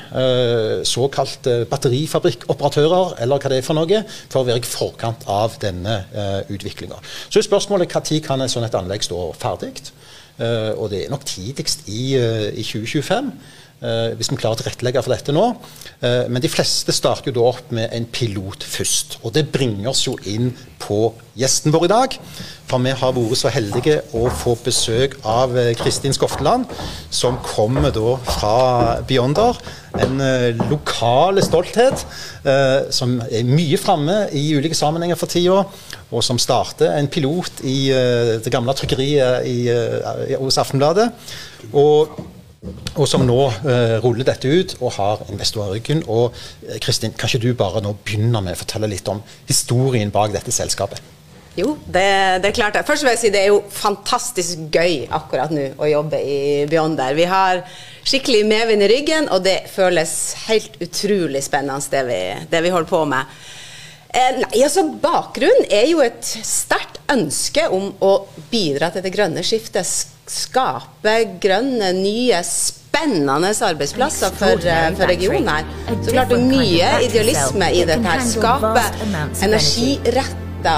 såkalt 0.88 1.48
batterifabrikkoperatører, 1.70 3.14
eller 3.22 3.40
hva 3.42 3.52
det 3.52 3.62
er 3.62 3.66
for 3.66 3.78
noe, 3.78 4.04
for 4.30 4.42
å 4.42 4.48
være 4.48 4.62
i 4.62 4.70
forkant 4.70 5.26
av 5.32 5.58
denne 5.62 5.98
uh, 6.14 6.42
utviklinga. 6.54 7.00
Så 7.28 7.42
er 7.42 7.48
spørsmålet 7.50 7.92
når 7.92 8.22
kan 8.26 8.42
et 8.42 8.54
sånt 8.54 8.78
anlegg 8.78 9.08
stå 9.08 9.32
ferdig? 9.42 9.74
og 10.42 10.88
det 10.90 11.04
er 11.04 11.12
nok 11.12 11.26
tidligst 11.28 11.84
i, 11.92 12.16
i 12.18 12.64
2025. 12.66 13.28
Uh, 13.82 14.12
hvis 14.14 14.28
vi 14.30 14.36
klarer 14.38 14.54
å 14.54 14.62
tilrettelegge 14.62 15.02
for 15.02 15.10
dette 15.10 15.34
nå. 15.34 15.44
Uh, 16.04 16.28
men 16.30 16.44
de 16.44 16.50
fleste 16.54 16.94
starter 16.94 17.32
jo 17.32 17.40
da 17.40 17.46
opp 17.50 17.72
med 17.74 17.90
en 17.98 18.04
pilot 18.14 18.62
først. 18.62 19.16
Og 19.26 19.34
det 19.34 19.48
bringer 19.50 19.88
oss 19.90 20.04
jo 20.06 20.12
inn 20.30 20.52
på 20.84 21.08
gjesten 21.34 21.74
vår 21.74 21.88
i 21.88 21.90
dag. 21.90 22.18
For 22.70 22.84
vi 22.86 22.92
har 23.00 23.16
vært 23.16 23.40
så 23.40 23.50
heldige 23.50 23.96
å 24.14 24.28
få 24.38 24.54
besøk 24.62 25.16
av 25.26 25.56
uh, 25.58 25.72
Kristin 25.80 26.14
Skofteland, 26.14 26.70
som 27.10 27.40
kommer 27.42 27.90
da 27.96 28.12
fra 28.28 28.52
Beyonder. 29.10 29.58
En 29.98 30.22
lokal 30.70 31.42
stolthet 31.44 32.06
som 32.96 33.18
er 33.26 33.44
mye 33.44 33.76
framme 33.82 34.30
i 34.32 34.46
ulike 34.56 34.78
sammenhenger 34.78 35.20
for 35.20 35.28
tida. 35.28 35.66
Og 36.14 36.24
som 36.24 36.40
starter 36.40 36.94
en 36.96 37.10
pilot 37.12 37.60
i 37.68 37.90
det 37.92 38.54
gamle 38.54 38.72
trykkeriet 38.78 40.38
hos 40.40 40.62
Aftenbladet. 40.64 41.10
Og 41.76 42.16
og 42.62 43.08
som 43.10 43.24
nå 43.26 43.38
eh, 43.66 43.96
ruller 44.04 44.28
dette 44.28 44.50
ut 44.50 44.76
og 44.82 44.94
har 45.00 45.24
investorer 45.34 45.72
i 45.72 45.80
ryggen. 45.80 46.04
Og 46.12 46.36
eh, 46.68 46.78
Kristin, 46.84 47.16
kan 47.18 47.32
ikke 47.32 47.42
du 47.48 47.56
bare 47.58 47.82
nå 47.82 47.96
begynne 48.06 48.44
med 48.44 48.54
å 48.54 48.62
fortelle 48.62 48.90
litt 48.92 49.08
om 49.10 49.24
historien 49.50 50.14
bak 50.14 50.36
dette 50.36 50.54
selskapet? 50.54 51.02
Jo, 51.58 51.74
det, 51.84 52.06
det 52.44 52.52
er 52.52 52.56
klart. 52.56 52.78
Først 52.88 53.04
vil 53.04 53.12
jeg 53.12 53.20
si 53.20 53.32
det 53.34 53.42
er 53.42 53.50
jo 53.52 53.64
fantastisk 53.76 54.70
gøy 54.72 55.10
akkurat 55.12 55.52
nå 55.52 55.66
å 55.82 55.90
jobbe 55.90 56.22
i 56.22 56.38
Beyonder. 56.72 57.18
Vi 57.18 57.26
har 57.28 57.64
skikkelig 58.08 58.46
medvind 58.48 58.86
i 58.86 58.92
ryggen, 58.94 59.28
og 59.34 59.44
det 59.44 59.58
føles 59.72 60.14
helt 60.46 60.78
utrolig 60.84 61.42
spennende 61.44 61.92
det 61.92 62.06
vi, 62.08 62.22
det 62.54 62.64
vi 62.64 62.72
holder 62.72 62.94
på 62.94 63.02
med. 63.10 63.36
Eh, 64.12 64.32
nei, 64.38 64.62
altså 64.62 64.86
Bakgrunnen 65.02 65.68
er 65.72 65.90
jo 65.90 66.00
et 66.06 66.24
sterkt 66.24 67.02
ønske 67.12 67.66
om 67.74 67.90
å 68.00 68.16
bidra 68.52 68.94
til 68.94 69.04
det 69.04 69.12
grønne 69.12 69.44
skiftet 69.44 69.88
skape 70.32 71.16
grønne, 71.44 71.92
nye, 71.98 72.40
spennende 72.46 73.52
arbeidsplasser 73.72 74.32
for, 74.36 74.68
eh, 74.68 74.92
for 74.96 75.06
regionen 75.08 75.48
her. 75.48 75.66
Så 76.04 76.12
klart 76.12 76.30
det 76.30 76.38
er 76.40 76.46
mye 76.46 76.92
idealisme 77.08 77.72
i 77.74 77.84
dette 77.86 78.04
her. 78.04 78.20
Skape 78.20 78.84
energiretta 79.44 80.76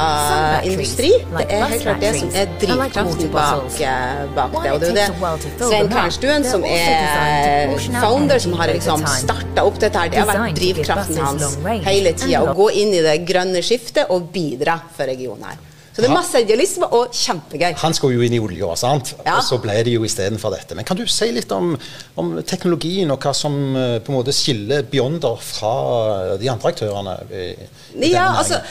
industri. 0.63 1.11
Det 1.37 1.45
er 1.49 1.65
helt 1.65 1.83
klart 1.83 1.99
det 1.99 2.13
som 2.19 2.29
er 2.33 2.47
drivkraften 2.61 3.31
bak, 3.31 3.81
eh, 3.81 4.23
bak 4.35 4.51
det. 4.63 4.71
Og 4.71 4.79
det 4.79 4.89
er 4.89 4.95
jo 4.95 4.95
det 4.95 5.67
Svein 5.67 5.89
Karnstuen, 5.89 6.45
som 6.45 6.63
er 6.63 7.77
founder, 7.99 8.39
som 8.39 8.53
har 8.53 8.67
liksom 8.67 9.05
starta 9.05 9.65
opp 9.65 9.79
dette 9.79 9.99
her, 9.99 10.09
det 10.09 10.17
har 10.17 10.27
vært 10.27 10.55
drivkraften 10.55 11.17
hans 11.17 11.57
hele 11.85 12.13
tida. 12.13 12.41
Å 12.41 12.55
gå 12.55 12.71
inn 12.71 12.93
i 12.93 13.01
det 13.01 13.19
grønne 13.27 13.61
skiftet 13.61 14.09
og 14.09 14.31
bidra 14.31 14.81
for 14.95 15.05
regionen 15.05 15.43
her. 15.43 15.57
Så 15.93 16.01
det 16.01 16.07
er 16.09 16.15
masse 16.15 16.39
idealisme 16.41 16.87
og 16.97 17.13
kjempegøy. 17.13 17.75
Han 17.83 17.93
skulle 17.93 18.17
jo 18.17 18.25
inn 18.25 18.33
i 18.33 18.41
olja, 18.41 18.71
sant? 18.79 19.13
Ja. 19.19 19.37
og 19.37 19.45
så 19.45 19.59
ble 19.61 19.75
det 19.85 19.93
jo 19.93 20.05
istedenfor 20.07 20.55
dette. 20.55 20.73
Men 20.77 20.87
kan 20.89 20.97
du 20.97 21.05
si 21.05 21.27
litt 21.35 21.51
om, 21.53 21.75
om, 22.17 22.31
teknologien 22.49 23.13
og 23.13 23.21
hva 23.21 23.33
som 23.37 23.59
eh, 23.77 23.99
på 24.01 24.09
en 24.09 24.17
måte 24.17 24.33
skiller 24.33 24.87
Beyonder 24.89 25.37
fra 25.37 25.75
de 26.41 26.49
andre 26.49 26.73
aktørene? 26.73 27.13
I, 27.29 27.45
i 27.99 28.09
ja, 28.15 28.31
altså, 28.39 28.63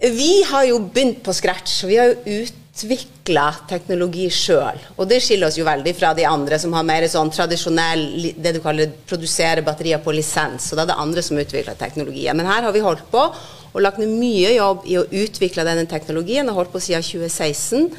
vi 0.00 0.40
har 0.50 0.66
jo 0.72 0.80
begynt 0.90 1.22
på 1.22 1.36
scratch. 1.36 1.84
Vi 1.86 2.00
har 2.00 2.10
jo 2.10 2.40
utvikla 2.40 3.46
teknologi 3.70 4.26
sjøl. 4.34 4.82
Og 4.96 5.06
det 5.06 5.20
skiller 5.22 5.52
oss 5.52 5.58
jo 5.60 5.68
veldig 5.68 5.94
fra 5.94 6.16
de 6.18 6.26
andre 6.26 6.58
som 6.58 6.74
har 6.74 6.86
mer 6.88 7.06
sånn 7.12 7.30
tradisjonell 7.30 8.32
det 8.42 8.56
du 8.56 8.62
kaller 8.64 8.90
produsere 9.06 9.62
batterier 9.62 10.02
på 10.02 10.18
lisens. 10.18 10.72
Og 10.72 10.80
da 10.80 10.88
er 10.88 10.92
det 10.92 11.00
andre 11.06 11.24
som 11.26 11.38
utvikler 11.38 11.78
teknologien. 11.78 12.34
Men 12.34 12.50
her 12.50 12.66
har 12.66 12.74
vi 12.74 12.82
holdt 12.82 13.06
på 13.14 13.28
og 13.72 13.84
lagt 13.84 14.00
ned 14.02 14.10
mye 14.12 14.54
jobb 14.56 14.86
i 14.90 14.96
å 14.98 15.06
utvikle 15.06 15.66
denne 15.66 15.86
teknologien. 15.90 16.48
og 16.48 16.54
holdt 16.54 16.72
på 16.72 16.82
siden 16.82 17.02
2016 17.02 17.90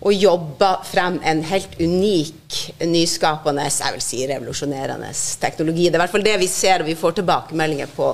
og 0.00 0.16
jobba 0.16 0.78
frem 0.88 1.18
en 1.28 1.42
helt 1.44 1.74
unik, 1.76 2.58
nyskapende, 2.88 3.66
jeg 3.68 3.96
vil 3.96 4.04
si 4.04 4.20
revolusjonerende 4.30 5.10
teknologi. 5.42 5.88
Det 5.88 5.98
er 5.98 6.00
i 6.00 6.02
hvert 6.06 6.14
fall 6.14 6.24
det 6.24 6.38
vi 6.40 6.48
ser, 6.48 6.80
og 6.80 6.88
vi 6.88 6.96
får 6.96 7.18
tilbakemeldinger 7.18 7.90
på, 7.92 8.06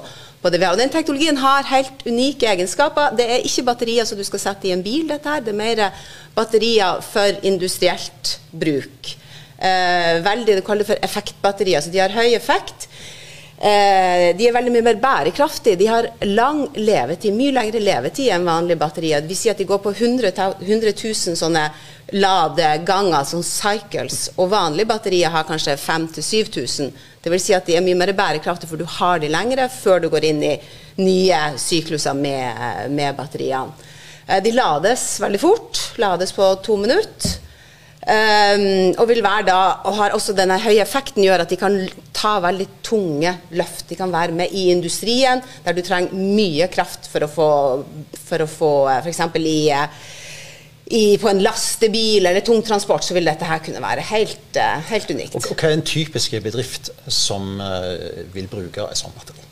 på 0.42 0.50
det 0.50 0.58
vi 0.58 0.66
har. 0.66 0.75
Og 0.75 0.82
den 0.82 0.90
teknologien 0.90 1.38
har 1.38 1.68
helt 1.70 2.02
unike 2.08 2.48
egenskaper. 2.50 3.14
Det 3.14 3.28
er 3.30 3.46
ikke 3.46 3.68
batterier 3.70 4.08
som 4.08 4.18
du 4.18 4.25
skal 4.26 4.42
sette 4.42 4.66
i 4.66 4.75
en 4.75 4.82
bil, 4.82 5.06
dette 5.12 5.30
her. 5.30 5.44
Det 5.46 5.54
er 5.54 5.60
mer 5.60 5.84
batterier 6.34 6.98
for 7.06 7.38
industrielt 7.46 8.34
bruk. 8.50 9.14
Eh, 9.56 10.18
veldig, 10.26 10.58
det 10.58 10.66
kaller 10.66 10.90
for 10.90 11.06
effektbatterier. 11.06 11.86
Så 11.86 11.94
de 11.94 12.02
har 12.02 12.18
høy 12.18 12.34
effekt. 12.34 12.90
Eh, 13.56 14.36
de 14.36 14.44
er 14.44 14.52
veldig 14.52 14.72
mye 14.75 14.84
mer 14.84 14.98
bærekraftige. 15.00 15.78
De 15.80 15.86
har 15.88 16.10
lang 16.28 16.66
levetid, 16.76 17.32
mye 17.32 17.54
lengre 17.56 17.80
levetid 17.80 18.28
enn 18.34 18.44
vanlige 18.44 18.80
batterier. 18.80 19.25
Vi 19.25 19.36
sier 19.38 19.54
at 19.54 19.62
de 19.62 19.68
går 19.68 19.80
på 19.80 19.94
100, 19.94 20.32
100 20.60 20.92
000 20.92 21.38
sånne 21.40 21.62
ladeganger, 22.12 23.25
sånn 23.25 23.46
cycles. 23.46 24.26
Og 24.36 24.52
vanlige 24.52 24.90
batterier 24.92 25.32
har 25.32 25.48
kanskje 25.48 25.78
5000-7000. 25.80 26.92
Det 27.25 27.32
vil 27.32 27.42
si 27.42 27.56
at 27.56 27.66
de 27.66 27.78
er 27.78 27.86
mye 27.86 27.96
mer 27.98 28.12
bærekraftige, 28.16 28.68
for 28.70 28.80
du 28.80 28.86
har 28.98 29.25
de 29.25 29.32
lengre 29.32 29.70
før 29.72 30.04
du 30.04 30.10
går 30.12 30.28
inn 30.28 30.44
i 30.44 30.54
nye 31.00 31.40
sykluser 31.58 32.14
med, 32.16 32.92
med 32.92 33.16
batteriene. 33.16 33.72
Eh, 34.26 34.42
de 34.44 34.52
lades 34.52 35.08
veldig 35.25 35.40
fort. 35.40 35.80
Lades 35.96 36.36
på 36.36 36.52
to 36.60 36.76
minutter. 36.76 37.40
Um, 38.06 38.92
og 39.02 39.08
vil 39.10 39.18
være 39.18 39.48
da, 39.48 39.60
og 39.90 39.96
har 39.98 40.12
også 40.14 40.30
denne 40.38 40.60
høye 40.62 40.78
effekten 40.78 41.25
gjør 41.25 41.42
at 41.42 41.50
de 41.50 41.56
kan 41.58 41.75
ta 42.14 42.36
veldig 42.44 42.66
tunge 42.86 43.32
løft. 43.58 43.88
De 43.88 43.98
kan 43.98 44.12
være 44.14 44.36
med 44.36 44.54
i 44.54 44.68
industrien, 44.70 45.42
der 45.64 45.75
du 45.75 45.82
trenger 45.82 46.14
mye 46.14 46.68
kraft 46.70 47.08
for 47.10 47.26
å 47.26 47.30
få, 47.30 47.48
for 48.28 48.44
å 48.44 48.46
få 48.50 48.70
eh, 48.92 49.00
f.eks. 49.02 49.25
i 49.42 49.56
i, 50.86 51.16
på 51.18 51.26
en 51.26 51.40
lastebil 51.42 52.28
eller 52.30 52.44
tungtransport, 52.46 53.02
så 53.02 53.16
vil 53.16 53.26
dette 53.26 53.42
her 53.42 53.58
kunne 53.58 53.82
være 53.82 54.04
helt, 54.06 54.52
uh, 54.54 54.78
helt 54.86 55.10
unikt. 55.10 55.34
Og, 55.34 55.50
og 55.50 55.58
Hva 55.58 55.72
er 55.72 55.80
en 55.80 55.82
typisk 55.82 56.38
bedrift 56.44 56.92
som 57.10 57.58
vil 58.36 58.46
bruke 58.52 58.86
sånt 58.94 59.18
batteri? 59.18 59.46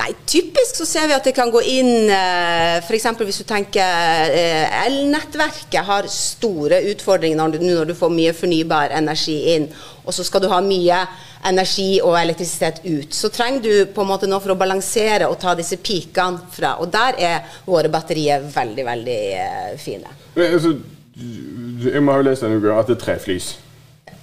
Nei, 0.00 0.08
Typisk 0.24 0.78
så 0.78 0.86
ser 0.88 1.08
vi 1.10 1.14
at 1.14 1.26
det 1.26 1.34
kan 1.36 1.50
gå 1.52 1.60
inn 1.68 2.08
eh, 2.08 2.78
f.eks. 2.80 3.10
hvis 3.18 3.42
du 3.42 3.44
tenker 3.48 4.32
eh, 4.32 4.86
elnettverket 4.86 5.84
har 5.84 6.08
store 6.08 6.78
utfordringer 6.94 7.52
du, 7.52 7.58
når 7.60 7.90
du 7.90 7.94
får 7.98 8.14
mye 8.14 8.32
fornybar 8.36 8.94
energi 8.96 9.36
inn, 9.52 9.68
og 10.06 10.16
så 10.16 10.24
skal 10.24 10.42
du 10.44 10.48
ha 10.48 10.62
mye 10.64 11.02
energi 11.44 12.00
og 12.00 12.16
elektrisitet 12.16 12.80
ut. 12.86 13.12
Så 13.12 13.28
trenger 13.34 13.62
du 13.66 13.92
på 13.92 14.04
en 14.04 14.10
måte 14.14 14.30
noe 14.30 14.40
for 14.40 14.54
å 14.54 14.58
balansere 14.58 15.28
og 15.28 15.36
ta 15.42 15.52
disse 15.58 15.76
pikene 15.82 16.40
fra. 16.54 16.76
Og 16.80 16.88
der 16.92 17.18
er 17.20 17.58
våre 17.66 17.90
batterier 17.92 18.46
veldig, 18.48 18.86
veldig 18.88 19.20
eh, 19.42 19.68
fine. 19.82 20.16
Men, 20.38 20.56
altså, 20.56 20.72
jeg 21.92 22.00
må 22.00 22.16
ha 22.16 22.24
lest 22.24 22.48
en 22.48 22.56
gang 22.62 22.80
at 22.80 22.88
det 22.88 22.96
er 22.96 23.04
treflis. 23.04 23.52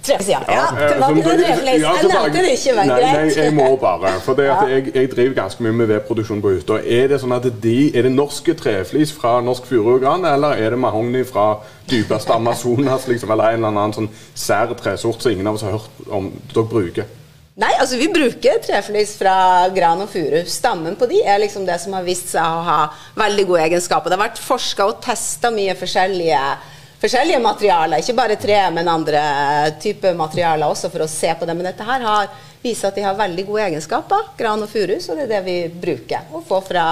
Trefsida. 0.02 0.40
Ja, 0.48 0.66
det 0.72 0.88
det 0.96 1.24
treflis. 1.44 1.82
Jeg 1.82 2.08
nevnte 2.08 2.40
det 2.40 2.52
ikke, 2.56 2.74
men 2.78 2.88
greit. 2.88 3.16
Nei, 3.18 3.34
jeg 3.36 3.52
må 3.54 3.68
bare. 3.80 4.14
For 4.24 4.40
jeg, 4.48 4.86
jeg, 4.94 5.10
driver 5.12 5.36
ganske 5.42 5.66
mye 5.66 5.76
med 5.82 5.90
vedproduksjon 5.92 6.40
på 6.40 6.54
hytta. 6.54 6.80
Er 6.80 7.12
det 7.12 7.20
sånn 7.20 7.36
at 7.36 7.48
de, 7.62 7.76
er 7.92 8.08
det 8.08 8.14
norske 8.14 8.56
treflis 8.56 9.12
fra 9.12 9.36
norsk 9.44 9.68
furu 9.68 9.96
og 9.98 10.00
gran, 10.06 10.24
eller 10.24 10.56
er 10.56 10.72
det 10.72 10.80
mahogni 10.80 11.22
fra 11.28 11.52
dypeste 11.90 12.32
Amazonas, 12.32 13.08
liksom, 13.10 13.34
eller 13.34 13.52
en 13.52 13.60
eller 13.60 13.72
annen 13.74 13.96
sånn 13.98 14.12
sær 14.32 14.72
tresort 14.80 15.20
som 15.20 15.34
ingen 15.34 15.50
av 15.50 15.60
oss 15.60 15.66
har 15.68 15.76
hørt 15.76 16.08
om 16.08 16.32
dere 16.54 16.68
bruker? 16.72 17.16
Nei, 17.60 17.74
altså 17.76 17.98
vi 18.00 18.08
bruker 18.08 18.60
treflis 18.64 19.16
fra 19.20 19.68
gran 19.74 20.00
og 20.00 20.08
furu. 20.08 20.38
Stammen 20.48 20.96
på 20.96 21.08
de 21.10 21.20
er 21.28 21.42
liksom 21.42 21.66
det 21.68 21.76
som 21.82 21.92
har 21.92 22.06
vist 22.06 22.30
seg 22.32 22.40
å 22.40 22.62
ha 22.64 22.82
veldig 23.20 23.44
gode 23.50 23.64
egenskaper. 23.66 24.08
Det 24.08 24.16
har 24.16 24.28
vært 24.30 24.40
forska 24.40 24.86
og 24.88 25.02
testa 25.04 25.50
mye 25.52 25.74
forskjellige 25.76 26.40
forskjellige 27.00 27.40
materialer. 27.42 28.02
Ikke 28.02 28.16
bare 28.18 28.36
tre, 28.40 28.60
men 28.74 28.88
andre 28.88 29.22
typer 29.82 30.16
materialer 30.18 30.68
også 30.70 30.92
for 30.92 31.04
å 31.04 31.10
se 31.10 31.32
på 31.34 31.48
det. 31.48 31.56
Men 31.56 31.70
dette 31.70 31.86
her 31.88 32.06
har 32.06 32.30
viser 32.60 32.90
at 32.90 32.98
de 32.98 33.04
har 33.06 33.16
veldig 33.16 33.46
gode 33.48 33.64
egenskaper, 33.70 34.30
gran 34.36 34.60
og 34.60 34.68
furu, 34.68 34.98
så 35.00 35.16
det 35.16 35.24
er 35.24 35.32
det 35.32 35.40
vi 35.46 35.56
bruker. 35.80 36.28
Å 36.32 36.42
få 36.44 36.60
fra 36.64 36.84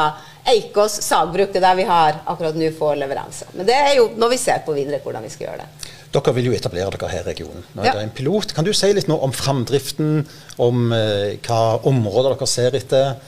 Eikås 0.49 1.03
sagbruk, 1.05 1.53
det 1.53 1.61
er 1.61 1.67
der 1.67 1.77
vi 1.77 1.89
har 1.89 2.23
akkurat 2.25 2.57
nå 2.57 2.71
får 2.77 2.97
leveranse. 3.03 3.51
Men 3.53 3.69
det 3.69 3.77
er 3.77 3.95
jo 3.99 4.09
når 4.17 4.33
vi 4.33 4.39
ser 4.41 4.63
på 4.65 4.77
videre 4.77 5.03
hvordan 5.05 5.27
vi 5.27 5.33
skal 5.33 5.51
gjøre 5.51 5.65
det. 5.67 5.91
Dere 6.09 6.33
vil 6.39 6.49
jo 6.49 6.55
etablere 6.57 6.95
dere 6.95 7.11
her 7.13 7.27
i 7.27 7.29
regionen. 7.35 7.67
Nå 7.75 7.83
er 7.83 7.91
ja. 7.91 7.99
det 7.99 8.07
en 8.07 8.15
pilot. 8.17 8.55
Kan 8.57 8.65
du 8.65 8.73
si 8.73 8.89
litt 8.97 9.11
nå 9.11 9.19
om 9.21 9.35
framdriften, 9.37 10.23
om 10.65 10.87
eh, 10.97 11.37
hva 11.45 11.83
områder 11.89 12.33
dere 12.33 12.49
ser 12.49 12.79
etter? 12.81 13.19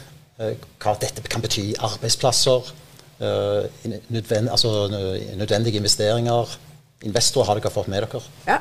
hva 0.41 0.95
dette 0.97 1.21
kan 1.29 1.43
bety 1.45 1.63
i 1.69 1.79
arbeidsplasser, 1.85 2.71
nødvend, 3.21 4.49
altså, 4.49 4.71
nødvendige 5.37 5.77
investeringer. 5.77 6.55
Investorer 7.07 7.47
har 7.49 7.61
dere 7.61 7.73
fått 7.73 7.89
med 7.89 8.03
dere? 8.05 8.21
Ja. 8.49 8.59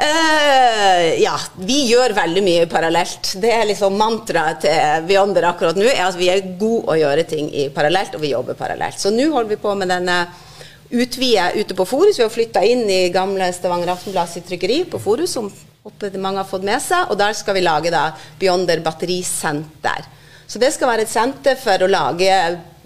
Uh, 0.00 1.20
ja, 1.20 1.34
vi 1.60 1.82
gjør 1.90 2.14
veldig 2.16 2.42
mye 2.42 2.66
parallelt. 2.70 3.34
Det 3.42 3.50
er 3.52 3.66
liksom 3.68 3.98
mantraet 4.00 4.62
til 4.64 5.06
Beyonder 5.06 5.44
akkurat 5.50 5.76
nå. 5.76 5.84
er 5.90 6.06
at 6.06 6.16
Vi 6.18 6.30
er 6.32 6.54
gode 6.58 6.88
å 6.88 6.96
gjøre 6.96 7.26
ting 7.28 7.50
i 7.52 7.68
parallelt, 7.74 8.16
og 8.16 8.24
vi 8.24 8.32
jobber 8.32 8.56
parallelt. 8.58 8.98
Så 8.98 9.12
nå 9.12 9.28
holder 9.28 9.52
vi 9.52 9.60
på 9.60 9.74
med 9.76 9.92
denne 9.92 10.22
utvide 10.90 11.50
ute 11.60 11.76
på 11.76 11.86
Forus. 11.86 12.18
Vi 12.18 12.24
har 12.24 12.32
flytta 12.32 12.64
inn 12.66 12.86
i 12.90 13.10
gamle 13.14 13.52
Stavanger 13.54 13.92
Aftenblad 13.92 14.32
sitt 14.32 14.48
trykkeri 14.48 14.82
på 14.90 14.98
Forus, 15.02 15.36
som 15.36 15.50
mange 16.16 16.40
har 16.40 16.48
fått 16.48 16.66
med 16.66 16.80
seg. 16.82 17.12
Og 17.12 17.20
der 17.20 17.36
skal 17.36 17.58
vi 17.58 17.66
lage 17.66 17.92
da 17.92 18.08
Beyonder 18.40 18.82
batterisenter. 18.82 20.08
Så 20.50 20.58
det 20.58 20.72
skal 20.74 20.90
være 20.90 21.06
et 21.06 21.12
senter 21.12 21.60
for 21.60 21.84
å 21.84 21.90
lage 21.90 22.34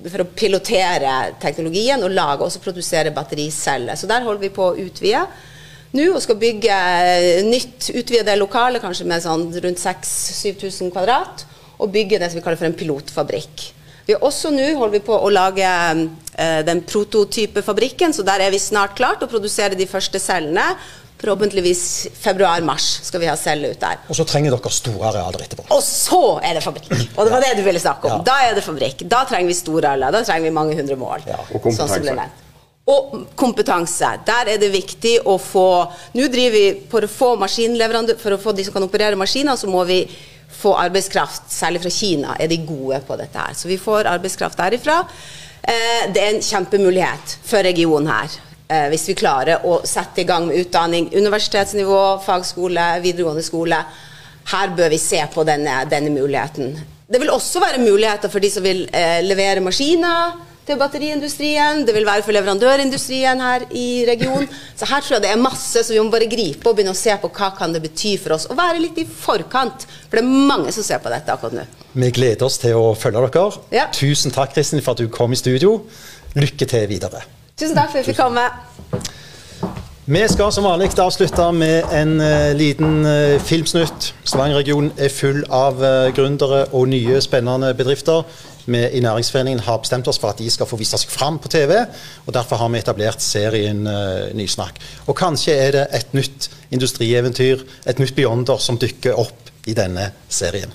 for 0.02 0.24
å 0.24 0.30
pilotere 0.36 1.14
teknologien 1.42 2.02
og 2.02 2.14
lage 2.14 2.46
og 2.46 2.62
produsere 2.64 3.12
battericeller. 3.14 3.98
Så 3.98 4.10
der 4.10 4.24
holder 4.26 4.42
vi 4.42 4.54
på 4.54 4.70
å 4.70 4.78
utvide 4.80 5.24
nå 5.94 6.08
og 6.10 6.22
skal 6.24 6.38
bygge 6.40 6.76
nytt, 7.46 7.92
utvide 7.94 8.34
lokale, 8.38 8.82
kanskje 8.82 9.06
med 9.06 9.22
sånn 9.22 9.46
rundt 9.54 9.80
6000-7000 9.80 10.90
kvadrat, 10.94 11.46
og 11.78 11.92
bygge 11.94 12.18
det 12.18 12.30
som 12.30 12.40
vi 12.40 12.44
kaller 12.44 12.58
for 12.58 12.70
en 12.70 12.78
pilotfabrikk. 12.78 13.68
Vi 14.04 14.12
er 14.12 14.24
også 14.26 14.50
nå 14.52 14.66
holder 14.76 14.98
vi 14.98 15.04
på 15.06 15.16
å 15.16 15.30
lage 15.32 15.64
eh, 15.64 16.60
den 16.66 16.82
prototypefabrikken, 16.84 18.12
så 18.12 18.26
der 18.26 18.44
er 18.44 18.52
vi 18.52 18.60
snart 18.60 18.98
klart 18.98 19.22
å 19.24 19.30
produsere 19.30 19.78
de 19.78 19.86
første 19.88 20.20
cellene. 20.20 20.74
Forhåpentligvis 21.20 21.82
februar-mars 22.20 22.86
skal 23.06 23.22
vi 23.22 23.28
ha 23.30 23.36
celler 23.38 23.72
ut 23.72 23.80
der. 23.80 24.00
Og 24.10 24.18
så 24.18 24.26
trenger 24.28 24.52
dere 24.52 24.72
store 24.74 25.08
arealer 25.12 25.46
etterpå. 25.46 25.66
Og 25.72 25.82
så 25.86 26.22
er 26.44 26.58
det 26.58 26.64
fabrikk! 26.64 26.90
Og 26.92 27.24
det 27.24 27.32
var 27.32 27.44
det 27.44 27.52
du 27.58 27.62
ville 27.64 27.80
snakke 27.80 28.10
om. 28.10 28.18
Ja. 28.18 28.24
Da 28.26 28.38
er 28.48 28.58
det 28.58 28.64
fabrikk. 28.66 29.06
Da 29.08 29.22
trenger 29.28 29.52
vi 29.52 29.56
store 29.56 29.94
arealer. 29.94 30.18
Da 30.18 30.24
trenger 30.26 30.50
vi 30.50 30.56
mange 30.58 30.76
hundre 30.76 30.98
mål. 31.00 31.24
Ja. 31.30 31.38
Og 31.50 31.62
kompetanse. 31.62 32.02
Sånn 32.04 32.40
og 32.84 33.14
kompetanse. 33.40 34.10
Der 34.26 34.50
er 34.52 34.58
det 34.60 34.68
viktig 34.68 35.14
å 35.24 35.38
få 35.40 35.68
Nå 36.18 36.26
driver 36.28 36.52
vi 36.52 36.66
for 36.90 37.06
å 37.06 37.08
få 37.08 37.30
For 38.20 38.36
å 38.36 38.40
få 38.40 38.52
de 38.52 38.64
som 38.64 38.74
kan 38.74 38.84
operere 38.84 39.16
maskiner, 39.16 39.56
så 39.56 39.66
må 39.66 39.84
vi 39.84 40.04
få 40.54 40.74
arbeidskraft, 40.78 41.50
særlig 41.50 41.80
fra 41.82 41.90
Kina, 41.90 42.36
er 42.38 42.48
de 42.48 42.60
gode 42.64 43.00
på 43.06 43.16
dette 43.16 43.38
her. 43.38 43.54
Så 43.54 43.68
vi 43.68 43.76
får 43.76 44.06
arbeidskraft 44.06 44.58
derifra. 44.58 45.00
Eh, 45.62 46.12
det 46.12 46.20
er 46.22 46.34
en 46.34 46.44
kjempemulighet 46.44 47.38
for 47.44 47.64
regionen 47.64 48.06
her. 48.12 48.36
Eh, 48.64 48.86
hvis 48.88 49.10
vi 49.10 49.16
klarer 49.18 49.64
å 49.68 49.82
sette 49.84 50.22
i 50.22 50.28
gang 50.28 50.46
med 50.48 50.62
utdanning. 50.62 51.10
Universitetsnivå, 51.12 52.00
fagskole, 52.24 52.86
videregående 53.04 53.44
skole. 53.44 53.82
Her 54.48 54.72
bør 54.76 54.88
vi 54.92 55.00
se 55.00 55.20
på 55.34 55.44
denne, 55.44 55.82
denne 55.90 56.12
muligheten. 56.12 56.72
Det 57.04 57.20
vil 57.20 57.32
også 57.32 57.60
være 57.60 57.82
muligheter 57.84 58.32
for 58.32 58.40
de 58.40 58.50
som 58.52 58.64
vil 58.64 58.86
eh, 58.88 59.20
levere 59.24 59.60
maskiner 59.64 60.40
til 60.64 60.78
batteriindustrien, 60.80 61.82
det 61.84 61.92
vil 61.92 62.06
være 62.08 62.24
for 62.24 62.32
leverandørindustrien 62.32 63.42
her 63.44 63.66
i 63.76 64.04
regionen. 64.08 64.48
Så 64.72 64.88
her 64.88 65.04
tror 65.04 65.18
jeg 65.18 65.26
det 65.26 65.34
er 65.34 65.42
masse, 65.44 65.82
så 65.84 65.92
vi 65.92 66.00
må 66.00 66.08
bare 66.14 66.30
gripe 66.30 66.70
og 66.70 66.78
begynne 66.78 66.94
å 66.96 66.96
se 66.96 67.12
på 67.20 67.28
hva 67.36 67.50
kan 67.58 67.76
det 67.76 67.82
bety 67.84 68.14
for 68.22 68.38
oss. 68.38 68.48
Og 68.48 68.56
være 68.56 68.80
litt 68.80 69.02
i 69.02 69.04
forkant, 69.04 69.84
for 70.08 70.16
det 70.16 70.24
er 70.24 70.48
mange 70.54 70.72
som 70.72 70.86
ser 70.86 71.04
på 71.04 71.12
dette 71.12 71.36
akkurat 71.36 71.60
nå. 71.60 71.68
Vi 71.92 72.10
gleder 72.16 72.48
oss 72.48 72.56
til 72.64 72.80
å 72.80 72.94
følge 72.96 73.28
dere. 73.28 73.46
Ja. 73.76 73.90
Tusen 73.92 74.32
takk 74.32 74.56
Kristin, 74.56 74.80
for 74.80 74.96
at 74.96 75.04
du 75.04 75.12
kom 75.12 75.36
i 75.36 75.40
studio. 75.44 75.82
Lykke 76.32 76.72
til 76.72 76.88
videre. 76.90 77.26
Tusen 77.54 77.76
takk 77.76 77.92
for 77.92 78.00
at 78.00 78.02
jeg 78.02 78.14
fikk 78.14 78.18
komme. 78.18 78.48
Vi 80.04 80.20
skal 80.28 80.50
som 80.52 80.66
vanlig 80.66 80.90
avslutte 81.00 81.44
med 81.56 81.86
en 81.96 82.18
uh, 82.20 82.50
liten 82.52 83.06
uh, 83.06 83.38
filmsnutt. 83.40 84.10
Stavanger-regionen 84.26 84.90
er 85.00 85.08
full 85.08 85.44
av 85.48 85.78
uh, 85.80 86.10
gründere 86.12 86.66
og 86.74 86.90
nye, 86.92 87.22
spennende 87.24 87.70
bedrifter 87.78 88.26
vi 88.66 88.80
i 88.96 89.00
Næringsforeningen 89.00 89.60
har 89.60 89.78
bestemt 89.78 90.08
oss 90.08 90.18
for 90.18 90.32
at 90.32 90.38
de 90.40 90.50
skal 90.50 90.68
få 90.68 90.78
vise 90.80 90.98
seg 90.98 91.10
fram 91.12 91.38
på 91.38 91.48
TV. 91.52 91.84
og 92.26 92.34
Derfor 92.34 92.56
har 92.56 92.72
vi 92.72 92.80
etablert 92.80 93.22
serien 93.22 93.86
uh, 93.86 94.28
Nysnakk. 94.36 94.80
Og 95.06 95.16
kanskje 95.16 95.56
er 95.56 95.74
det 95.78 95.88
et 95.92 96.14
nytt 96.16 96.50
industrieventyr, 96.74 97.64
et 97.86 98.00
nytt 98.02 98.16
Beyonder, 98.16 98.58
som 98.58 98.80
dykker 98.80 99.20
opp 99.20 99.52
i 99.68 99.76
denne 99.76 100.10
serien. 100.28 100.72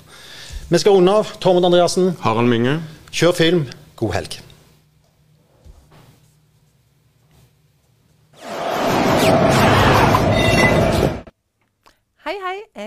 Vi 0.70 0.78
skal 0.78 0.96
runde 0.96 1.12
av. 1.22 1.34
Tormod 1.42 1.66
Andreassen. 1.66 2.14
Harald 2.22 2.48
Minge. 2.48 2.78
Kjør 3.10 3.36
film. 3.36 3.66
God 3.98 4.16
helg. 4.16 4.40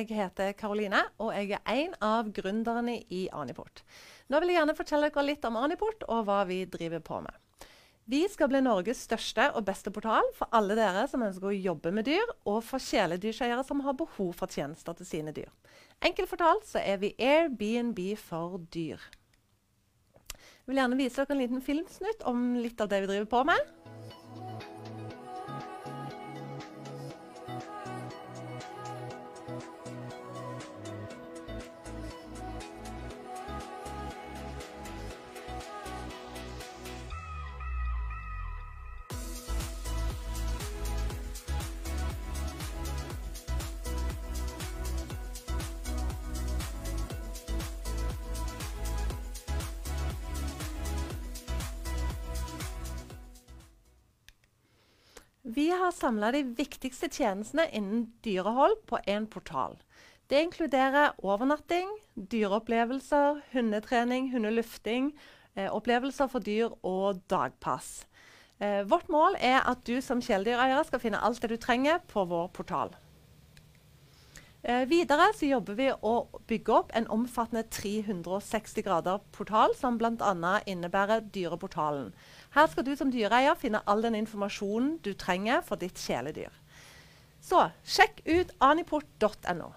Jeg 0.04 0.18
heter 0.18 0.52
Karoline, 0.60 1.00
og 1.24 1.30
jeg 1.32 1.54
er 1.56 1.62
en 1.72 1.94
av 2.04 2.28
gründerne 2.36 2.98
i 3.08 3.22
Aniport. 3.32 3.86
Nå 4.28 4.42
vil 4.42 4.52
jeg 4.52 4.58
gjerne 4.58 4.76
fortelle 4.76 5.08
dere 5.08 5.24
litt 5.24 5.46
om 5.48 5.56
Aniport 5.62 6.04
og 6.12 6.26
hva 6.28 6.42
vi 6.50 6.58
driver 6.68 7.00
på 7.00 7.22
med. 7.24 7.64
Vi 8.12 8.20
skal 8.28 8.50
bli 8.52 8.60
Norges 8.66 9.06
største 9.06 9.46
og 9.56 9.64
beste 9.64 9.94
portal 9.96 10.28
for 10.36 10.52
alle 10.52 10.76
dere 10.76 11.06
som 11.08 11.24
ønsker 11.24 11.48
å 11.48 11.56
jobbe 11.56 11.94
med 11.96 12.10
dyr, 12.10 12.34
og 12.44 12.60
for 12.68 12.84
kjæledyrseiere 12.84 13.64
som 13.64 13.86
har 13.86 13.96
behov 13.96 14.34
for 14.42 14.52
tjenester 14.52 14.98
til 15.00 15.08
sine 15.08 15.32
dyr. 15.32 15.48
Enkelt 16.04 16.34
fortalt 16.34 16.68
så 16.68 16.84
er 16.84 17.00
vi 17.00 17.14
Airbnb 17.16 18.02
for 18.20 18.60
dyr. 18.76 19.00
Jeg 20.20 20.68
vil 20.68 20.82
gjerne 20.82 21.00
vise 21.00 21.24
dere 21.24 21.38
en 21.38 21.44
liten 21.46 21.64
filmsnutt 21.64 22.28
om 22.28 22.44
litt 22.60 22.84
av 22.84 22.92
det 22.92 23.06
vi 23.06 23.12
driver 23.14 23.32
på 23.38 23.46
med. 23.54 23.72
Har 55.80 55.92
samla 55.96 56.32
de 56.36 56.44
viktigste 56.58 57.10
tjenestene 57.12 57.68
innen 57.72 58.08
dyrehold 58.26 58.80
på 58.90 59.00
én 59.08 59.28
portal. 59.30 59.78
Det 60.30 60.42
inkluderer 60.42 61.14
overnatting, 61.22 61.90
dyreopplevelser, 62.16 63.42
hundetrening, 63.52 64.32
hundelufting, 64.32 65.12
eh, 65.56 65.70
opplevelser 65.70 66.28
for 66.32 66.40
dyr 66.40 66.74
og 66.84 67.22
dagpass. 67.30 68.06
Eh, 68.60 68.84
vårt 68.90 69.10
mål 69.10 69.36
er 69.40 69.60
at 69.70 69.84
du 69.88 70.02
som 70.02 70.22
kjæledyreier 70.22 70.84
skal 70.88 71.00
finne 71.00 71.22
alt 71.22 71.42
det 71.42 71.50
du 71.50 71.58
trenger 71.58 72.00
på 72.08 72.26
vår 72.26 72.48
portal. 72.54 72.96
Eh, 74.64 74.86
videre 74.88 75.26
jobber 75.44 75.76
vi 75.76 75.90
å 75.92 76.14
bygge 76.48 76.72
opp 76.72 76.92
en 76.96 77.08
omfattende 77.12 77.66
360 77.68 78.86
grader 78.86 79.20
portal, 79.36 79.76
som 79.76 79.98
bl.a. 80.00 80.62
innebærer 80.66 81.26
Dyreportalen. 81.36 82.14
Her 82.54 82.68
skal 82.70 82.86
du 82.86 82.94
som 82.96 83.12
dyreeier 83.12 83.58
finne 83.58 83.82
all 83.90 84.04
den 84.06 84.16
informasjonen 84.18 85.00
du 85.06 85.14
trenger 85.18 85.64
for 85.66 85.82
ditt 85.82 85.98
kjæledyr. 85.98 86.54
Så 87.44 87.66
sjekk 87.84 88.22
ut 88.30 88.54
aniport.no. 88.62 89.72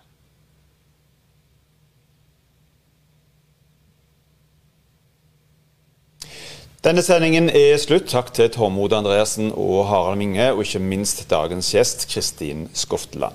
Denne 6.86 7.02
sendingen 7.02 7.48
er 7.50 7.80
slutt. 7.82 8.04
Takk 8.12 8.28
til 8.36 8.46
Tormod 8.54 8.92
Andreassen 8.94 9.48
og 9.50 9.88
Harald 9.88 10.20
Minge, 10.20 10.44
og 10.54 10.60
ikke 10.62 10.78
minst 10.78 11.24
dagens 11.26 11.72
gjest, 11.74 12.04
Kristin 12.12 12.68
Skofteland. 12.78 13.34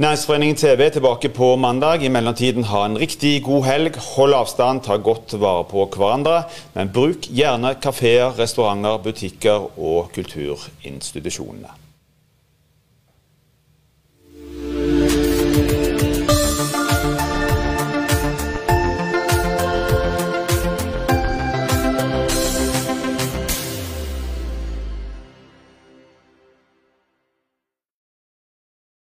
Næringsforeningen 0.00 0.56
TV 0.56 0.86
er 0.86 0.94
tilbake 0.94 1.28
på 1.28 1.50
mandag. 1.60 2.00
I 2.00 2.08
mellomtiden 2.08 2.64
ha 2.70 2.86
en 2.86 2.96
riktig 2.96 3.42
god 3.44 3.66
helg. 3.66 3.98
Hold 4.14 4.32
avstand, 4.38 4.80
ta 4.86 4.96
godt 4.96 5.36
vare 5.36 5.66
på 5.68 5.84
hverandre. 5.98 6.38
Men 6.78 6.88
bruk 6.94 7.28
gjerne 7.28 7.74
kafeer, 7.76 8.32
restauranter, 8.40 8.96
butikker 9.04 9.68
og 9.76 10.08
kulturinstitusjonene. 10.16 11.87